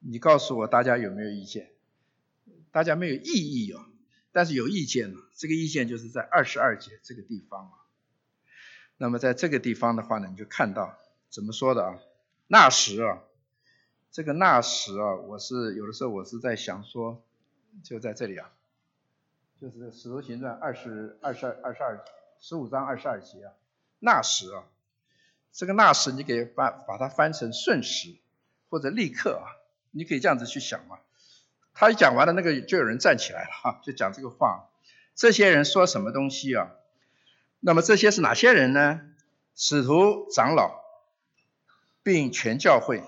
[0.00, 1.70] 你告诉我大家有没有意见？
[2.72, 3.86] 大家没有异议啊，
[4.32, 5.20] 但是有意见了。
[5.36, 7.72] 这个意见就是在二十二节这个地方啊。
[8.96, 10.98] 那么在这个地方的话呢，你就看到
[11.28, 11.98] 怎么说的啊？
[12.46, 13.22] 那时啊，
[14.12, 17.22] 这个那时啊，我是有的时候我是在想说，
[17.82, 18.52] 就在这里啊。
[19.60, 22.04] 就是《使徒行传》二十二、十二、二十二、
[22.40, 23.52] 十五章二十二节啊，
[23.98, 24.64] 那时啊，
[25.52, 28.16] 这个那时你可以翻把它翻成瞬时
[28.68, 29.48] 或者立刻啊，
[29.90, 30.98] 你可以这样子去想嘛。
[31.80, 34.68] 他一讲完了，那个就有人站起来了哈，就讲这个话。
[35.14, 36.72] 这些人说什么东西啊？
[37.58, 39.00] 那么这些是哪些人呢？
[39.56, 40.78] 使徒长老，
[42.02, 43.02] 并全教会。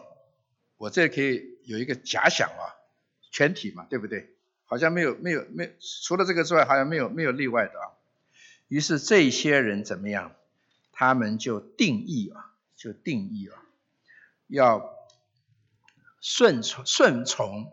[0.79, 2.73] 我这可以有一个假想啊，
[3.31, 4.35] 全体嘛，对不对？
[4.64, 5.70] 好像没有没有没有
[6.01, 7.93] 除了这个之外，好像没有没有例外的啊。
[8.68, 10.35] 于是这些人怎么样？
[10.93, 13.61] 他们就定义啊，就定义啊，
[14.47, 14.97] 要
[16.23, 17.70] 顺从顺从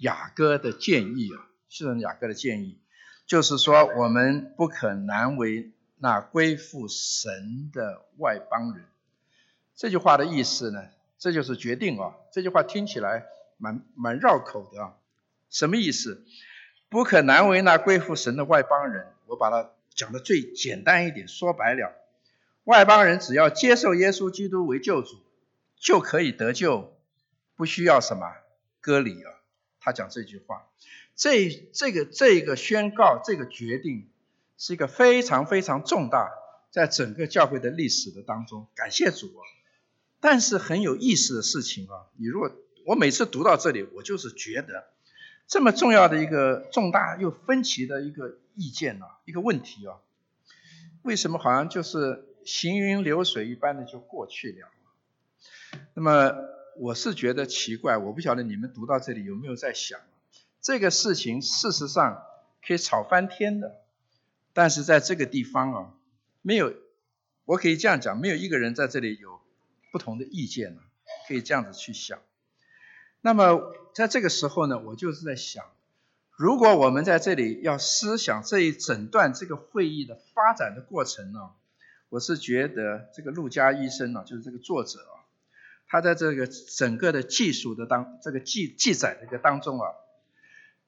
[0.00, 2.78] 雅各的建议啊，顺从雅各的建议，
[3.26, 5.70] 就是说我们不可难为。
[6.02, 8.86] 那归附神的外邦人，
[9.76, 10.88] 这句话的意思呢？
[11.18, 12.14] 这就是决定啊。
[12.32, 13.26] 这句话听起来
[13.58, 14.94] 蛮蛮绕口的啊。
[15.50, 16.24] 什么意思？
[16.88, 19.08] 不可难为那归附神的外邦人。
[19.26, 21.92] 我把它讲的最简单一点，说白了，
[22.64, 25.18] 外邦人只要接受耶稣基督为救主，
[25.76, 26.96] 就可以得救，
[27.56, 28.26] 不需要什么
[28.80, 29.34] 割礼啊。
[29.80, 30.66] 他讲这句话，
[31.16, 34.06] 这这个这个宣告，这个决定。
[34.62, 36.30] 是一个非常非常重大，
[36.70, 39.40] 在整个教会的历史的当中，感谢主啊！
[40.20, 42.54] 但是很有意思的事情啊，你如果
[42.84, 44.90] 我每次读到这里，我就是觉得
[45.46, 49.96] 这么重要的一个重大又分歧的一个意见呢，一个问题啊，
[51.00, 54.68] 为什么好像就是行云流水一般的就过去了？
[55.94, 56.34] 那么
[56.80, 60.00] 我是觉得奇怪，我不晓得你们读到这里有没有在想，
[60.62, 62.22] 这个事情事实上
[62.66, 63.82] 可以吵翻天的。
[64.54, 65.94] 但是在这个地方啊，
[66.40, 66.72] 没有，
[67.44, 69.42] 我可以这样讲，没有一个人在这里有
[69.92, 70.80] 不同的意见了，
[71.28, 72.18] 可以这样子去想。
[73.20, 73.60] 那么
[73.94, 75.62] 在这个时候呢，我就是在想，
[76.34, 81.50] 如果我们在这里要思想这一整段这个会议的发展的过程呢，
[82.08, 85.19] 我是觉得这个陆家医生呢，就是这个作者啊，
[85.90, 89.86] 他在这个整个的技术的当这个记记载的一个当中啊。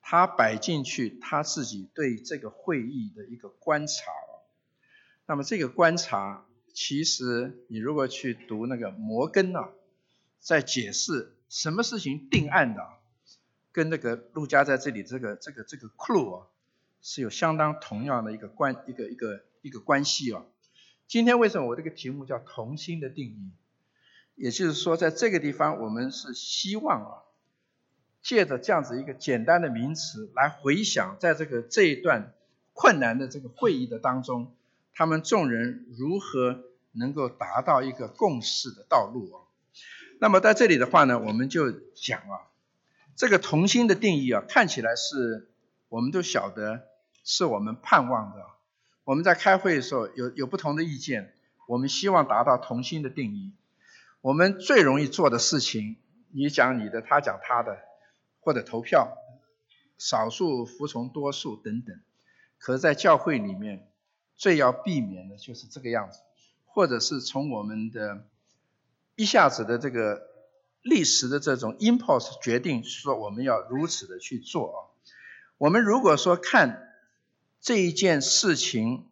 [0.05, 4.11] 他摆进去他自己对这个会议的一个观察，
[5.27, 6.45] 那么这个观察，
[6.75, 9.71] 其实你如果去读那个摩根啊，
[10.41, 12.83] 在解释什么事情定案的，
[13.71, 16.47] 跟那个陆家在这里这个这个这个 clue 啊，
[17.01, 20.45] 是有相当同样的一个关一个一个一个关系啊。
[21.07, 23.53] 今天为什么我这个题目叫同心的定义？
[24.35, 27.13] 也就是说，在这个地方我们是希望啊。
[28.23, 32.33] 借着这样子一个简单的名词来回想，在这个这一段
[32.73, 34.55] 困难的这个会议的当中，
[34.95, 36.63] 他们众人如何
[36.93, 39.43] 能够达到一个共识的道路啊？
[40.21, 42.47] 那么在这里的话呢，我们就讲啊，
[43.17, 45.51] 这个同心的定义啊，看起来是
[45.89, 46.83] 我们都晓得
[47.25, 48.47] 是我们盼望的。
[49.03, 51.35] 我们在开会的时候有有不同的意见，
[51.67, 53.53] 我们希望达到同心的定义。
[54.23, 55.97] 我们最容易做的事情，
[56.31, 57.79] 你讲你的，他讲他的。
[58.45, 59.17] 或者投票，
[59.99, 62.01] 少数服从多数等等，
[62.59, 63.89] 可是，在教会里面，
[64.35, 66.19] 最要避免的就是这个样子，
[66.65, 68.27] 或者是从我们的
[69.15, 70.27] 一下子的这个
[70.83, 74.79] 历史的这种 impulse 决定说我们要如此的去做啊。
[75.57, 76.93] 我们如果说看
[77.61, 79.07] 这一件事情，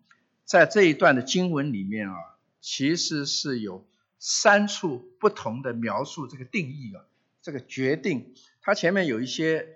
[0.44, 2.16] 在这一段的经文里面啊，
[2.60, 3.86] 其实是有
[4.20, 7.02] 三处不同的描述这个定义啊，
[7.42, 8.34] 这个决定。
[8.60, 9.66] 它前面有一些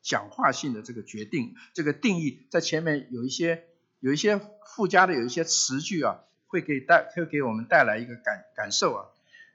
[0.00, 3.64] 讲话性的这个决定，这个定义在前面有一些
[4.00, 9.04] 有一些附加的有一些词句啊，会给带会给我们带来一个感感受啊。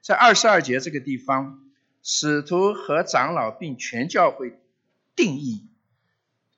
[0.01, 1.59] 在二十二节这个地方，
[2.03, 4.59] 使徒和长老并全教会
[5.15, 5.67] 定义，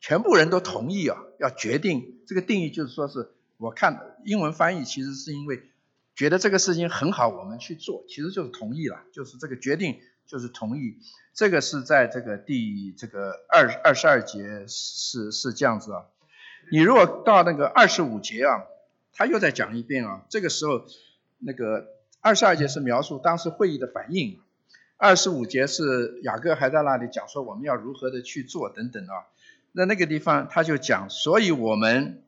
[0.01, 5.68] 全部人都同意啊，要决定这个定义，就是说是我看英文翻译其实是因为
[6.19, 10.01] 觉得这个事情很好，我们去做，其实就是同意了，就是这个决定。
[10.27, 10.99] 就是同意，
[11.33, 16.05] 这个是在这个第这个二二十二节是是这样子啊。
[16.71, 18.61] 你如果到那个二十五节啊，
[19.11, 20.25] 他又再讲一遍啊。
[20.29, 20.85] 这个时候，
[21.39, 21.87] 那个
[22.21, 24.39] 二十二节是描述当时会议的反应，
[24.97, 29.25] 二十五节是雅各还在那里讲说我们要如何的去做等等啊。
[29.71, 32.21] 那那个地方他就讲，所以我们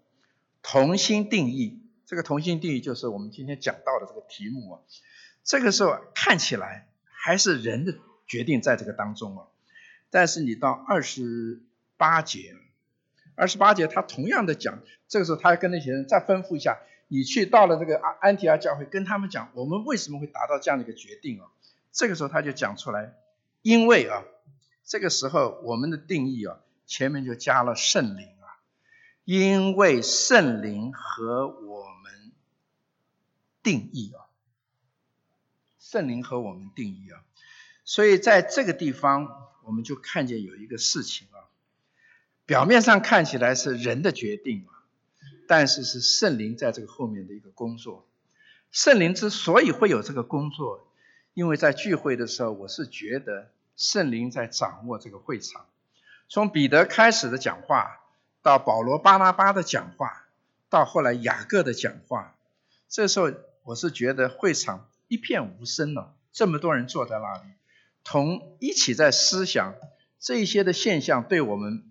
[0.64, 1.81] 同心定义，
[2.12, 4.80] 这个同心定义就是我们今天讲到的这个题目啊。
[5.44, 6.90] 这个时候看起来。
[7.24, 7.94] 还是人的
[8.26, 9.46] 决定在这个当中啊，
[10.10, 11.62] 但是你到二十
[11.96, 12.56] 八节，
[13.36, 21.46] 二十八节他同样的讲，这个时候他要跟那些人再吩咐一下，你去到了这个安安提阿教会，跟他们讲，我们为什么会达到这样的一个决定啊？
[21.92, 23.14] 这个时候他就讲出来，
[23.62, 24.24] 因为啊，
[24.84, 26.58] 这个时候我们的定义啊，
[26.88, 28.28] 前面就加了圣灵，
[29.24, 32.32] 因为圣灵和我们
[33.64, 34.26] 定义啊。
[35.80, 37.20] 圣灵和我们定义啊，
[37.84, 39.28] 所以在这个地方，
[39.66, 41.52] 我们就看见有一个事情啊，
[42.46, 44.72] 表面上看起来是人的决定啊，
[45.50, 48.08] 但是是圣灵在这个后面的一个工作。
[48.72, 50.88] 圣灵之所以会有这个工作，
[51.34, 55.66] 因为在聚会的时候，我是觉得圣灵在掌握这个会场。
[56.30, 58.00] 从彼得开始的讲话，
[58.42, 60.26] 到保罗、巴拉巴的讲话，
[60.70, 62.36] 到后来雅各的讲话，
[62.90, 63.32] 这时候
[63.64, 66.14] 我是觉得会场一片无声了。
[66.32, 67.44] 这么多人坐在那里，
[68.04, 69.76] 同一起在思想
[70.20, 71.84] 这些的现象，对我们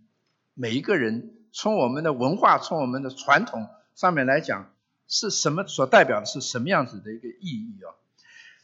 [0.54, 4.72] 每一个人，从我们的文化、从我们的传统上面来讲，
[5.06, 7.92] 是什么所代表的是什么样子的一个意义啊？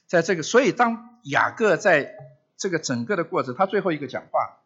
[0.06, 2.14] 在这个，所以当雅各在
[2.56, 4.58] 这个整个的过程，他最后一个讲话。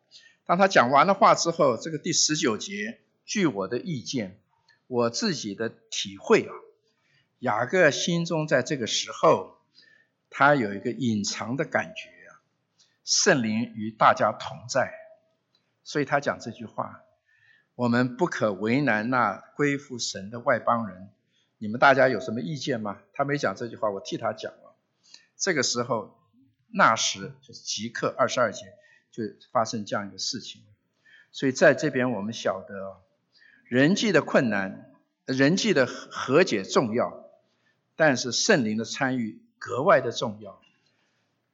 [0.46, 3.00] 当他讲完了话之后，这个第十九节，
[3.30, 4.40] 据我的意见，
[4.88, 6.50] 我自己的体会啊，
[7.38, 9.58] 雅各心中在这个时候，
[10.30, 12.42] 他有一个隐藏的感觉啊，
[13.04, 14.92] 圣灵与大家同在，
[15.84, 17.04] 所以他讲这句话，
[17.76, 21.08] 我们不可为难那归附神的外邦人。
[21.58, 23.00] 你们大家有什么意见吗？
[23.12, 24.74] 他没讲这句话，我替他讲了。
[25.36, 26.18] 这个时候，
[26.72, 28.74] 那时就是即刻二十二节。
[29.12, 29.22] 就
[29.52, 30.62] 发生这样一个事情，
[31.32, 33.02] 所以在这边我们晓得，
[33.70, 34.90] 人际的困难、
[35.26, 37.24] 人际的和解重要，
[37.94, 40.60] 但是圣灵的参与格外的重要。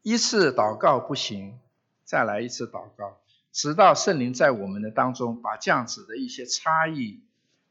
[0.01, 1.61] 一次祷告不行，
[2.05, 3.19] 再来一次祷告，
[3.53, 7.21] 直到圣灵在我们的当中把这样子的一些差异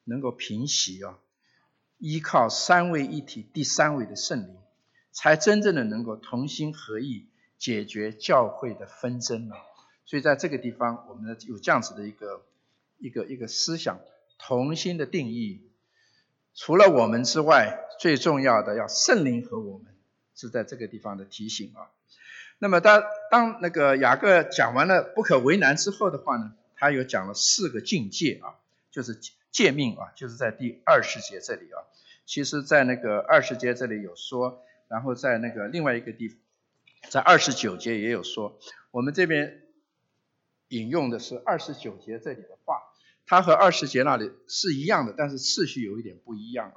[0.04, 1.18] 能够平息啊，
[1.98, 4.56] 依靠三位一体、第三位的圣灵，
[5.12, 7.26] 才真正的能够同心合意
[7.58, 9.58] 解决教会的纷争啊。
[10.06, 12.46] 所以在这个地方，我们有这样子的一个
[13.00, 13.98] 一个一个思想，
[14.38, 15.70] 同心的定义。
[16.54, 19.88] 除了我们之外，最重要的要圣灵和我们，
[20.36, 21.92] 是在这个地方的提醒啊。
[22.60, 28.56] 那么当当那个雅各讲完了不可为难之后的话呢，他又讲了四个境界啊，
[28.92, 29.20] 就是
[29.52, 31.84] 诫命啊，就是在第二十节这里啊。
[32.26, 36.38] 其实，在那个二十节这里有说，然后在那个另外一个地，
[37.10, 38.60] 在二十九节也有说，
[38.92, 39.62] 我们这边。
[40.70, 42.82] 引用的是二十九节这里的话，
[43.26, 46.76] 它和二十节那里是一样的，但是次序有一点不一样啊。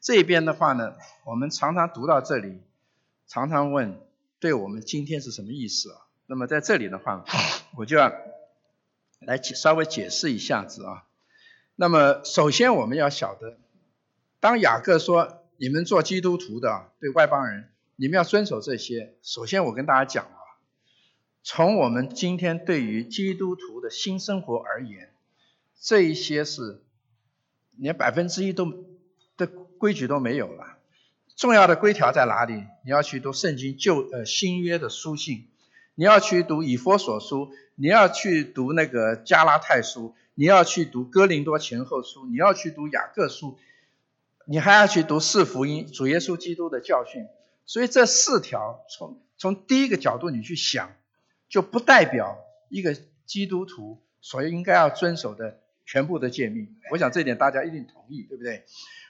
[0.00, 0.94] 这边的话呢，
[1.24, 2.60] 我们常常读到这里，
[3.26, 4.00] 常常问，
[4.38, 5.98] 对我们今天是什么意思啊？
[6.26, 7.24] 那么在这里的话，
[7.76, 8.12] 我就要
[9.20, 11.04] 来解稍微解释一下子啊。
[11.74, 13.58] 那么首先我们要晓得，
[14.38, 19.16] 当雅各说你们做基督徒的对外邦人，你们要遵守这些。
[19.22, 20.36] 首先我跟大家讲啊。
[21.42, 25.14] 从我们今天对于基督徒的新生活而言，
[25.80, 26.82] 这一些是
[27.76, 28.84] 连百分之一都
[29.36, 30.78] 的规矩都没有了。
[31.36, 32.64] 重要的规条在哪里？
[32.84, 35.48] 你要去读圣经旧呃新约的书信，
[35.94, 43.58] 你要去读以佛所书，你要去读那个加拉太书，你要去读哥林多前后书，你要去读雅各书，
[44.46, 47.26] 你还要去读四福音主耶稣基督的教训。
[47.64, 50.90] 所以这四条从从第一个角度你去想。
[51.48, 56.76] 就不代表一个基督徒所应该要遵守的全部的诫命。
[56.90, 58.64] 我想这点大家一定同意，对不对？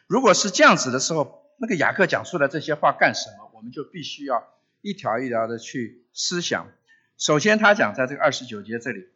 [0.06, 3.50] 如果是这样子的时候，那个雅各讲出来这些话干什么？
[3.54, 4.46] 我们就必须要
[4.82, 6.68] 一条一条的去思想。
[7.16, 9.08] 首先，他讲在这个二十九节这里，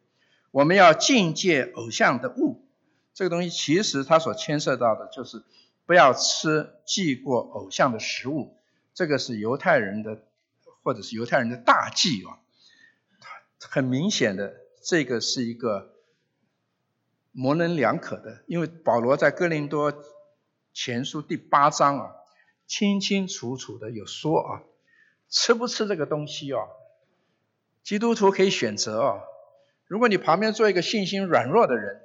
[0.49, 2.67] 我们要禁戒偶像的物。
[3.13, 5.43] 这个东西其实它所牵涉到的就是
[5.85, 8.57] 不要吃祭过偶像的食物。
[8.93, 10.23] 这个是犹太人的
[10.81, 12.39] 或者是犹太人的大忌啊。
[13.59, 15.93] 很明显的，这个是一个
[17.31, 19.93] 模棱两可的，因为保罗在哥林多
[20.73, 22.11] 前书第八章啊，
[22.67, 24.63] 清清楚楚的有说啊，
[25.29, 26.61] 吃不吃这个东西啊，
[27.83, 29.21] 基督徒可以选择啊。
[29.87, 32.01] 如果你旁边做一个信心软弱的人，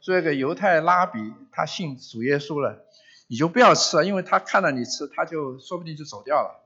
[0.00, 1.18] 做一个犹太拉比，
[1.52, 2.84] 他信主耶稣了，
[3.26, 6.62] 你就不要吃啊，因为他看到你吃，他就说不定就走掉了。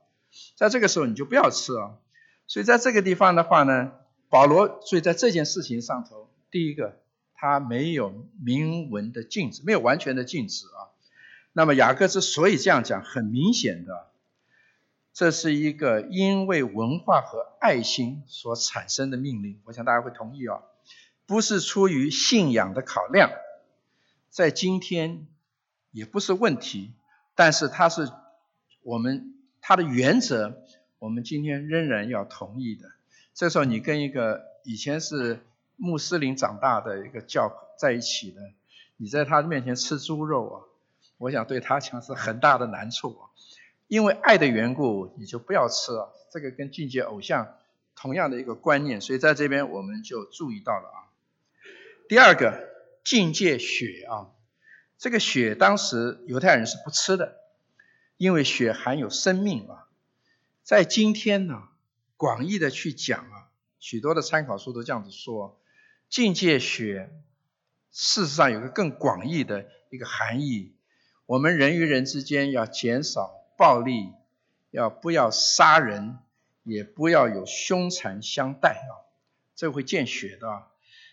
[0.55, 1.97] 在这个时候你就不要吃啊。
[2.47, 3.93] 所以在这个地方的话呢。
[4.31, 6.97] 保罗，所以在这件事情上头，第一个，
[7.41, 10.93] 他没有明文的禁止，没有完全的禁止啊。
[11.53, 14.11] 那么雅各之所以这样讲，很明显的，
[15.11, 19.59] 这是一个因为文化和爱心所产生的命令。
[19.65, 20.61] 我想大家会同意啊，
[21.25, 23.31] 不是出于信仰的考量，
[24.29, 25.25] 在今天
[25.89, 26.93] 也不是问题，
[27.33, 28.07] 但是它是
[28.83, 30.61] 我们它的原则，
[30.99, 32.87] 我们今天仍然要同意的。
[33.33, 35.39] 这时候你跟一个以前是
[35.81, 38.39] 穆斯林长大的一个教在一起的，
[38.97, 40.55] 你在他面前吃猪肉啊，
[41.17, 43.33] 我想对他讲是很大的难处啊。
[43.87, 46.09] 因为爱的缘故，你就不要吃啊。
[46.31, 47.57] 这个跟境界偶像
[47.95, 51.09] 同样的一个观念，所以在这边我们就注意到了啊。
[52.07, 52.69] 第二个
[53.03, 54.29] 境界血啊，
[54.99, 57.39] 这个血当时犹太人是不吃的，
[58.17, 59.87] 因为血含有生命啊。
[60.61, 61.63] 在今天呢，
[62.17, 65.59] 广义的去讲啊，许多的参考书都这样子说，
[66.11, 67.09] 境界血
[67.91, 70.75] 事实上有个更广义的一个含义，
[71.25, 74.11] 我们人与人之间要减少暴力，
[74.69, 76.19] 要不要杀人，
[76.63, 79.09] 也不要有凶残相待啊，
[79.55, 80.47] 这会见血的。
[80.47, 80.67] 啊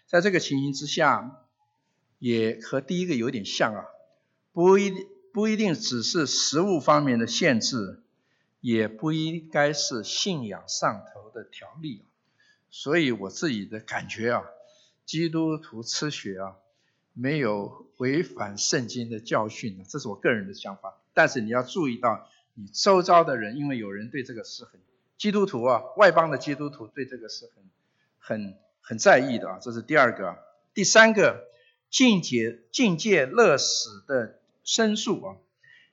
[0.06, 1.44] 在这个情形之下。
[2.20, 3.84] 也和第一个有点像啊，
[4.50, 4.92] 不一
[5.32, 8.02] 不一定只是食物方面的限制，
[8.60, 12.10] 也不应该是信仰上头的条例啊。
[12.72, 14.42] 所以我自己的感觉啊，
[15.08, 16.54] 基督徒吃血啊，
[17.14, 21.00] 没有违反圣经的教训这是我个人的想法。
[21.14, 24.78] 但是你要注意到，你周遭的人，因为有人对这个是很
[25.16, 27.64] 基督徒啊，外邦的基督徒对这个是很
[28.18, 29.58] 很很在意的啊。
[29.60, 30.38] 这是第二个，
[30.74, 31.48] 第三个。
[31.90, 35.36] 境界境界乐死的牲畜啊，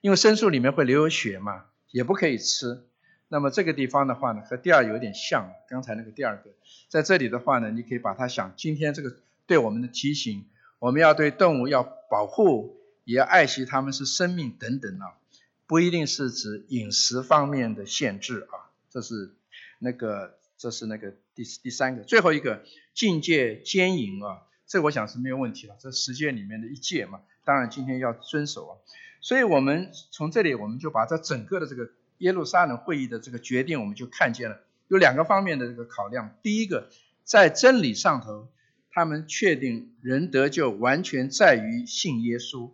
[0.02, 2.86] 因为牲畜里面会流血嘛，也不可以吃。
[3.28, 6.50] 那么这个地方的话呢，和第二有点像，刚才那个第二个，
[6.88, 9.16] 在这里的话呢，你可以把它想，今天这个
[9.46, 10.46] 对我们的提醒，
[10.78, 15.18] 我们要对动物要保护，也要爱惜它们是生命等等啊，
[15.66, 19.34] 不一定是指饮食方面的限制啊，这是
[19.78, 22.64] 那个这是那个第第三个，最后一个
[22.94, 24.42] 境界奸淫啊。
[24.68, 28.72] 这我想是没有问题了，这十诫里面的一戒嘛，当然今天要遵守啊。
[29.20, 31.88] 所以我们从这里，我们就把这整个的这个
[32.18, 36.36] 耶路撒冷会议的这个决定，我们就看见了有两个方面的这个考量。
[36.42, 36.88] 第一个，
[37.24, 38.48] 在真理上头，
[38.90, 42.70] 他们确定人得救完全在于信耶稣，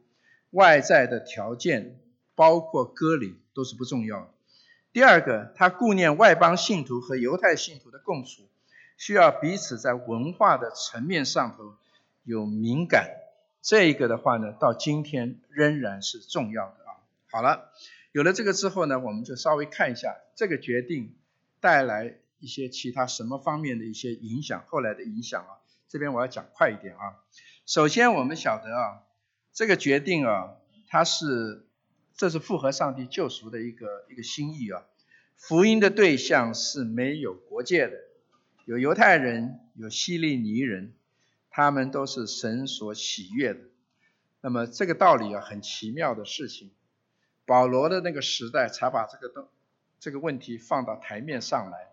[0.50, 2.00] 外在的条件
[2.34, 4.28] 包括割礼都是不重要的。
[4.92, 8.42] 第二个，他顾念外邦信徒和犹太信徒的共处，
[8.96, 11.74] 需要彼此在文化的层面上头。
[12.24, 13.10] 有敏感，
[13.62, 17.02] 这一个的话呢，到今天仍然是重要的啊。
[17.32, 17.72] 好了，
[18.12, 21.16] 有了这个之后呢，我们就稍微看一下这个决定
[21.60, 25.58] 带来一些其他什么方面的一些影响，后来的影响啊。
[25.88, 27.18] 这边我要讲快一点啊。
[27.66, 29.02] 首先我们晓得啊，
[29.52, 30.56] 这个决定啊，
[30.88, 31.66] 它是
[32.14, 34.84] 这是符合上帝救赎的一个一个心意啊。
[35.36, 37.96] 福音的对象是没有国界的，
[38.64, 40.94] 有犹太人，有希利尼人。
[41.54, 43.60] 他们都是神所喜悦的，
[44.40, 46.70] 那么这个道理啊，很奇妙的事情。
[47.52, 49.46] 保罗的那个时代才把这个东
[50.00, 51.88] 这个问题放到台面上来。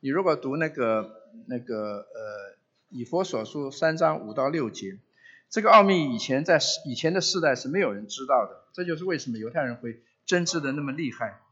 [0.00, 2.56] 你如果读那个那个呃
[2.88, 4.96] 以佛所书三章五到六节，
[5.50, 11.42] 这个奥秘以前在以前的世代是没有人知道的，这就是为什么犹太人会争执的那么厉害。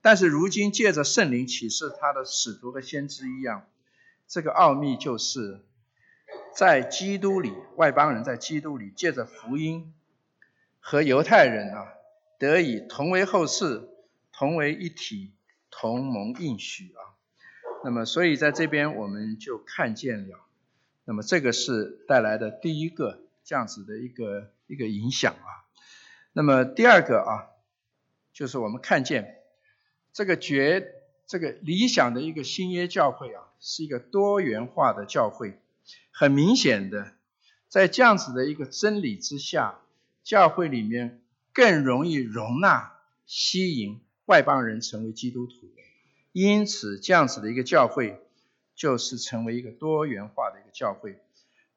[0.00, 3.66] 但是如今借着圣灵启示他的使徒和先知一样，
[4.28, 5.64] 这个奥秘就是。
[6.54, 9.94] 在基督里，外邦人在基督里借着福音
[10.78, 11.86] 和犹太人啊，
[12.38, 13.88] 得以同为后世，
[14.32, 15.32] 同为一体，
[15.70, 17.18] 同盟应许啊。
[17.84, 20.40] 那么，所以在这边我们就看见了，
[21.04, 25.66] 那么这个是带来的第一个这样子的一个一个影响啊。
[26.32, 27.50] 那么第二个啊，
[28.32, 29.36] 就是我们看见
[30.12, 30.92] 这个觉
[31.26, 35.60] 这个理想的一个新约教会啊，是一个多元化的教会。
[36.10, 37.12] 很明显的，
[37.68, 39.78] 在这样子的一个真理之下，
[40.24, 41.22] 教会里面
[41.52, 42.92] 更容易容纳、
[43.26, 45.70] 吸引外邦人成为基督徒。
[46.32, 48.20] 因此，这样子的一个教会
[48.74, 51.20] 就是成为一个多元化的一个教会。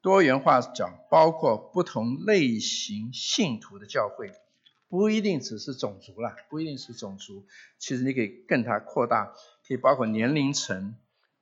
[0.01, 4.31] 多元化讲包括不同类型信徒的教会，
[4.89, 7.45] 不一定只是种族了，不一定是种族。
[7.79, 9.33] 其实你可以更它扩大，
[9.67, 10.95] 可以包括年龄层、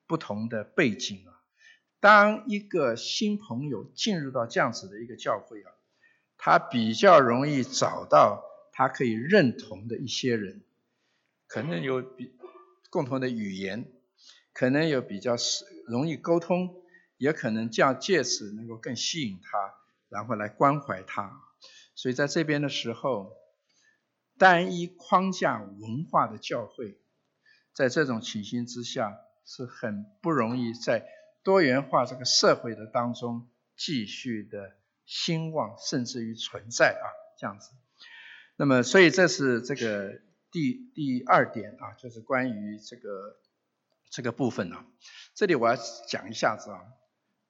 [0.08, 1.40] 不同的背景啊。
[2.02, 5.72] 当一个新朋友进入到这样子的一个教会啊，
[6.40, 10.64] 他比较容易找到他可以认同的一些人，
[11.46, 12.32] 可能有比
[12.90, 13.92] 共同的语言，
[14.54, 16.82] 可能有比较是容易沟通，
[17.18, 19.76] 也可能这样借此能够更吸引他，
[20.10, 21.40] 然后来关怀他。
[21.94, 23.34] 所以在这边的时候，
[24.40, 26.98] 单一框架文化的教会，
[27.74, 29.16] 在这种情形之下
[29.46, 31.06] 是很不容易在。
[31.42, 34.76] 多元化这个社会的当中继续的
[35.10, 37.05] 兴旺，甚至于存在啊，
[37.39, 37.72] 这样子。
[38.57, 43.39] 那么，所以这是这个第第二点啊，就是关于这个
[44.12, 44.86] 这个部分啊。
[45.34, 45.76] 这里我要
[46.07, 46.80] 讲一下子啊，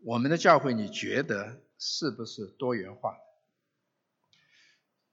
[0.05, 3.17] 我们的教会你觉得是不是多元化？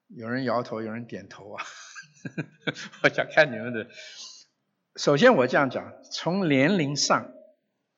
[0.06, 1.64] 有人摇头，有人点头啊。
[3.02, 3.88] 我想看你们的。
[4.94, 7.32] 首先我这样讲，从年龄上。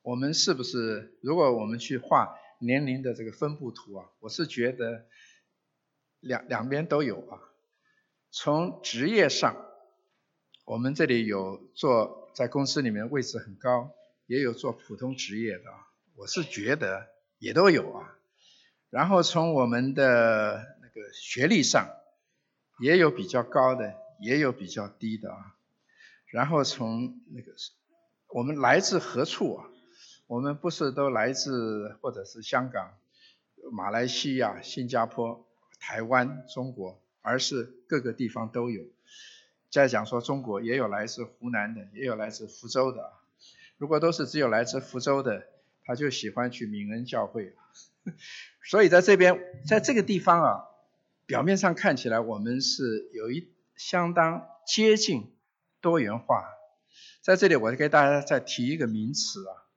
[0.01, 1.19] 我们是不是？
[1.23, 5.07] 如果我们去画年龄的这个分布图啊，我是觉得
[6.21, 7.41] 两两边都有啊。
[8.31, 9.57] 从职业上，
[10.65, 13.95] 我们这里有做在公司里面位置很高，
[14.27, 15.79] 也有做普通职业的啊，
[16.17, 18.19] 我是觉得也都有啊。
[18.91, 21.89] 然后从我们的那个学历上，
[22.81, 25.57] 也有比较高的，也有比较低的啊。
[26.27, 27.53] 然后从那个
[28.29, 29.68] 我们来自何处啊？
[30.29, 32.95] 我们不是都来自或者是香港、
[33.73, 35.45] 马来西亚、新加坡、
[35.81, 37.03] 台湾、中国。
[37.21, 38.85] 而是各个地方都有。
[39.71, 43.13] 再讲说中国也有来自湖南的，也有来自福州的。
[43.77, 45.45] 如果都是只有来自福州的，
[45.85, 47.55] 他就喜欢去闽恩教会。
[48.65, 50.65] 所以在这边，在这个地方啊，
[51.27, 55.31] 表面上看起来我们是有一相当接近
[55.83, 56.49] 多元化。
[57.21, 59.68] 在这里，我给大家再提一个名词啊，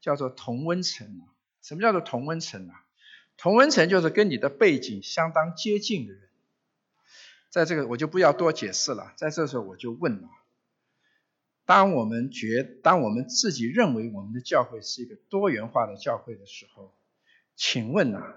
[0.00, 1.22] 叫做同温层。
[1.62, 2.84] 什么叫做同温层啊？
[3.36, 6.22] 同温层就是跟你的背景相当接近的人。
[7.50, 10.28] 在这个我就不要多解释了，在这时候我就问了：
[11.64, 16.94] 当我们觉，当我们自己认为我们的教会是一个多元化的教会的时候，
[17.56, 18.36] 请问啊，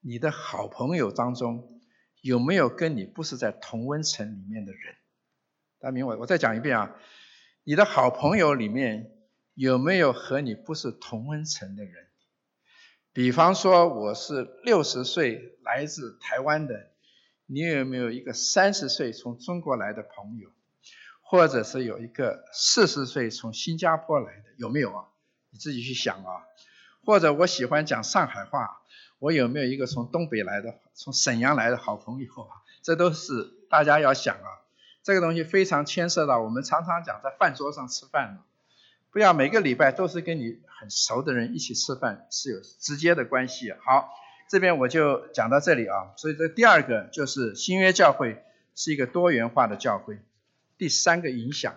[0.00, 1.80] 你的好朋友当中
[2.20, 4.94] 有没有跟你不是在同温层里面的人？
[5.80, 6.14] 大明白？
[6.16, 6.96] 我再讲一遍啊，
[7.64, 9.13] 你的好朋友里面
[9.54, 12.08] 有没有和你不是同温层的人？
[13.12, 16.90] 比方说，我是六十岁来自台湾的。
[17.46, 20.48] 你有没有一个三十岁从中国来的朋友，
[21.20, 25.04] 或者是有一个四十岁从新加坡来的，有没有啊？
[25.50, 26.42] 你自己去想啊。
[27.04, 28.80] 或者我喜欢讲上海话，
[29.18, 32.28] 我有没有一个从东北来的、从沈阳来的好朋友？
[32.82, 34.48] 这都是大家要想啊。
[35.04, 38.44] 这个东西非常牵涉到我们常常讲在饭桌上吃饭嘛，
[39.14, 43.72] 不要每个礼拜都是跟你很熟的人一起吃饭，是有直接的关系。
[43.72, 44.10] 好。
[44.46, 48.44] 这边我就讲到这里啊，所以这第二个就是新约教会
[48.74, 50.18] 是一个多元化的教会。
[50.76, 51.74] 第三个影响，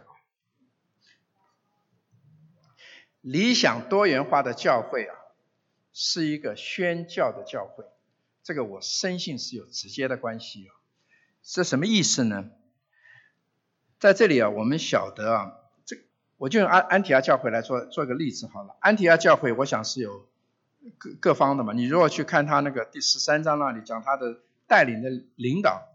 [3.22, 5.16] 理想多元化的教会啊，
[5.94, 7.86] 是一个宣教的教会，
[8.44, 10.76] 这个我深信是有直接的关系啊。
[11.42, 12.50] 这什么意思呢？
[13.98, 15.57] 在这里啊，我们晓得啊，
[16.38, 18.76] 我就用安安提阿教会来做做个例子好了。
[18.80, 20.26] 安提阿教会，我想是有。
[20.98, 25.86] 各各方的嘛，你如果去看他那个第十三章那里讲他的带领的领导，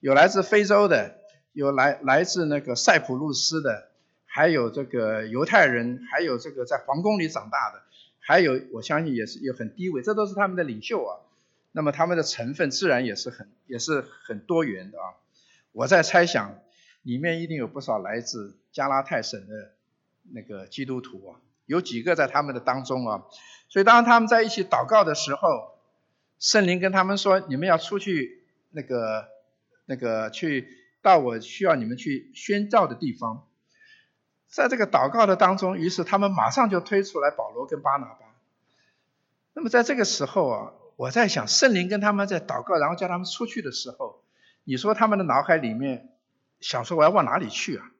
[0.00, 1.14] 有来自非洲的，
[1.52, 3.90] 有来来自那个塞浦路斯的，
[4.24, 7.82] 还有这个犹太人，还有这个在皇宫里长大的，
[8.18, 11.20] 还有我相信也是有很低微，这都是他们的领袖啊。
[11.70, 15.14] 那么他们的成分自然也是很也是很多元的啊。
[15.70, 16.58] 我在猜想，
[17.02, 19.70] 里面一定有不少来自加拉太省的
[20.32, 23.22] 那个基督徒啊，有几个在他们的当中啊。
[23.68, 25.78] 所以，当他们在一起祷告的时候，
[26.38, 29.28] 圣灵跟他们说：“你们要出去，那个、
[29.86, 30.68] 那个，去
[31.00, 33.46] 到我需要你们去宣教的地方。”
[34.50, 38.26] 在这个祷告的当中，于是他们马上就推出来保罗跟巴拿巴。
[39.54, 44.22] 那么，在这个时候啊，我在想，圣灵跟他们在祷告，然后叫他们出去的时候，
[44.64, 46.10] 你说他们的脑海里面
[46.60, 47.90] 想说我要往哪里去啊？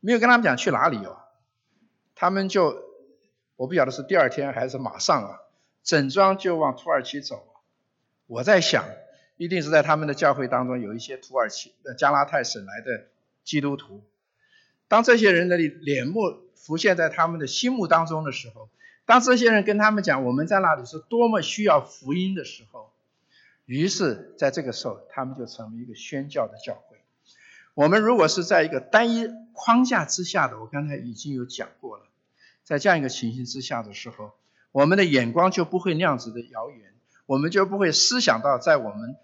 [0.00, 1.18] 没有跟他们讲去哪里哦，
[2.18, 2.86] 他们就。
[3.58, 5.40] 我不晓得是第二天还是马上啊，
[5.82, 7.44] 整装就往土耳其走。
[8.28, 8.84] 我在想，
[9.36, 13.08] 一定是在他们的教会当中有一些土耳其、的加拉太省来的
[13.42, 14.04] 基督徒。
[14.86, 16.20] 当这些人的脸目
[16.54, 18.68] 浮现在他们的心目当中的时候，
[19.06, 22.92] 当这些人跟他们讲我们在那里是多么需要福音的时候，
[23.64, 26.96] 于是在这个时候，他们就成为一个宣教的教会。
[27.74, 32.04] 我们如果是在一个单一框架之下的，我刚才已经有讲过了。
[32.68, 34.32] 在这样一个情形之下的时候，
[34.72, 36.92] 我们的眼光就不会那样子的遥远，
[37.24, 39.16] 我们就不会思想到在我们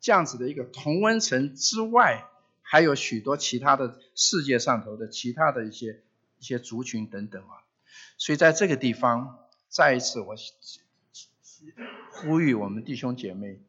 [0.00, 2.26] 这样子的一个同温层之外，
[2.60, 6.02] 还有许多其他的世界上头的其他的一些
[6.38, 7.64] 一些族群等等啊。
[8.18, 9.38] 所以在这个地方，
[9.70, 10.36] 再一次我
[12.12, 13.62] 呼吁我们弟兄姐妹，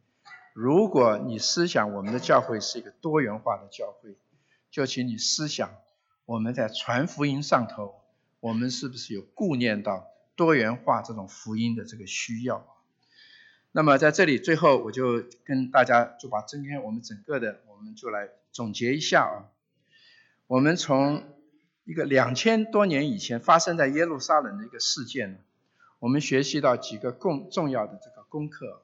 [0.51, 4.17] 如果你思想我们的教会是一个多元化的教会，
[4.69, 5.69] 就请你思想
[6.25, 7.98] 我们在传福音上头。
[8.39, 12.65] 我们是不是有顾念到多元化这种福音的这个需要？
[13.71, 19.51] 那么在这里最后我就跟大家就把今天我们整个的我们就来总结一下啊。
[20.47, 21.23] 我们从
[21.83, 25.37] 一个两千多年以前发生在耶路撒冷的一个事件呢，
[25.99, 28.83] 我们学习到几个共重要的这个功课。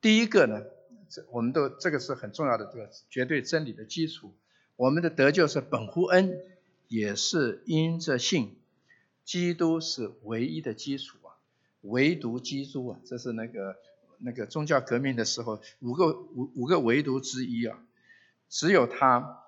[0.00, 0.62] 第一个呢，
[1.08, 4.34] 这我们都这个是很重要的这个绝对真理的基础。
[4.74, 6.40] 我们的得救是本乎恩，
[6.88, 8.56] 也是因着信。
[9.32, 11.32] 基督是唯一的基础啊，
[11.80, 13.78] 唯独基督啊，这是那个
[14.18, 17.82] 那个宗教革命的时候，五个五五个唯独之一啊，
[18.50, 19.42] 只有他，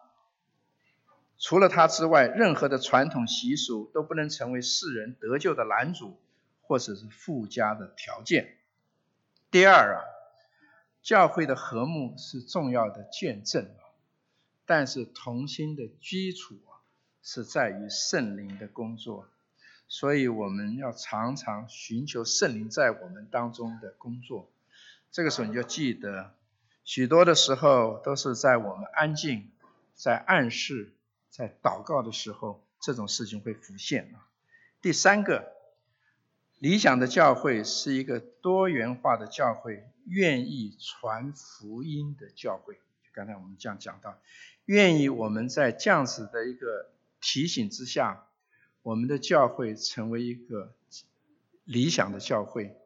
[1.37, 6.16] 除了他之外，任何的传统习俗都不能成为世人得救的拦阻，
[6.62, 8.57] 或者是附加的条件。
[9.51, 10.01] 第二啊，
[11.03, 13.85] 教会的和睦是重要的见证啊，
[14.64, 16.80] 但是同心的基础啊，
[17.22, 19.28] 是在于圣灵的工作。
[19.87, 24.51] 所以我们要常常寻求圣灵在我们当中的工作。
[25.12, 26.35] 这个时候你就记得，
[26.85, 29.51] 许多的时候都是在我们安静、
[29.95, 30.93] 在暗示、
[31.30, 34.26] 在祷告的时候，这种事情会浮现啊。
[34.82, 35.53] 第三个，
[36.59, 42.80] 理想的教会是一个多元化的教会，愿意传福音的教会。
[43.12, 44.18] 刚才我们这样讲到，
[44.64, 48.26] 愿意我们在这样子的一个提醒之下。
[48.85, 50.74] 我们的教会成为一个
[51.64, 52.76] 理想的教会。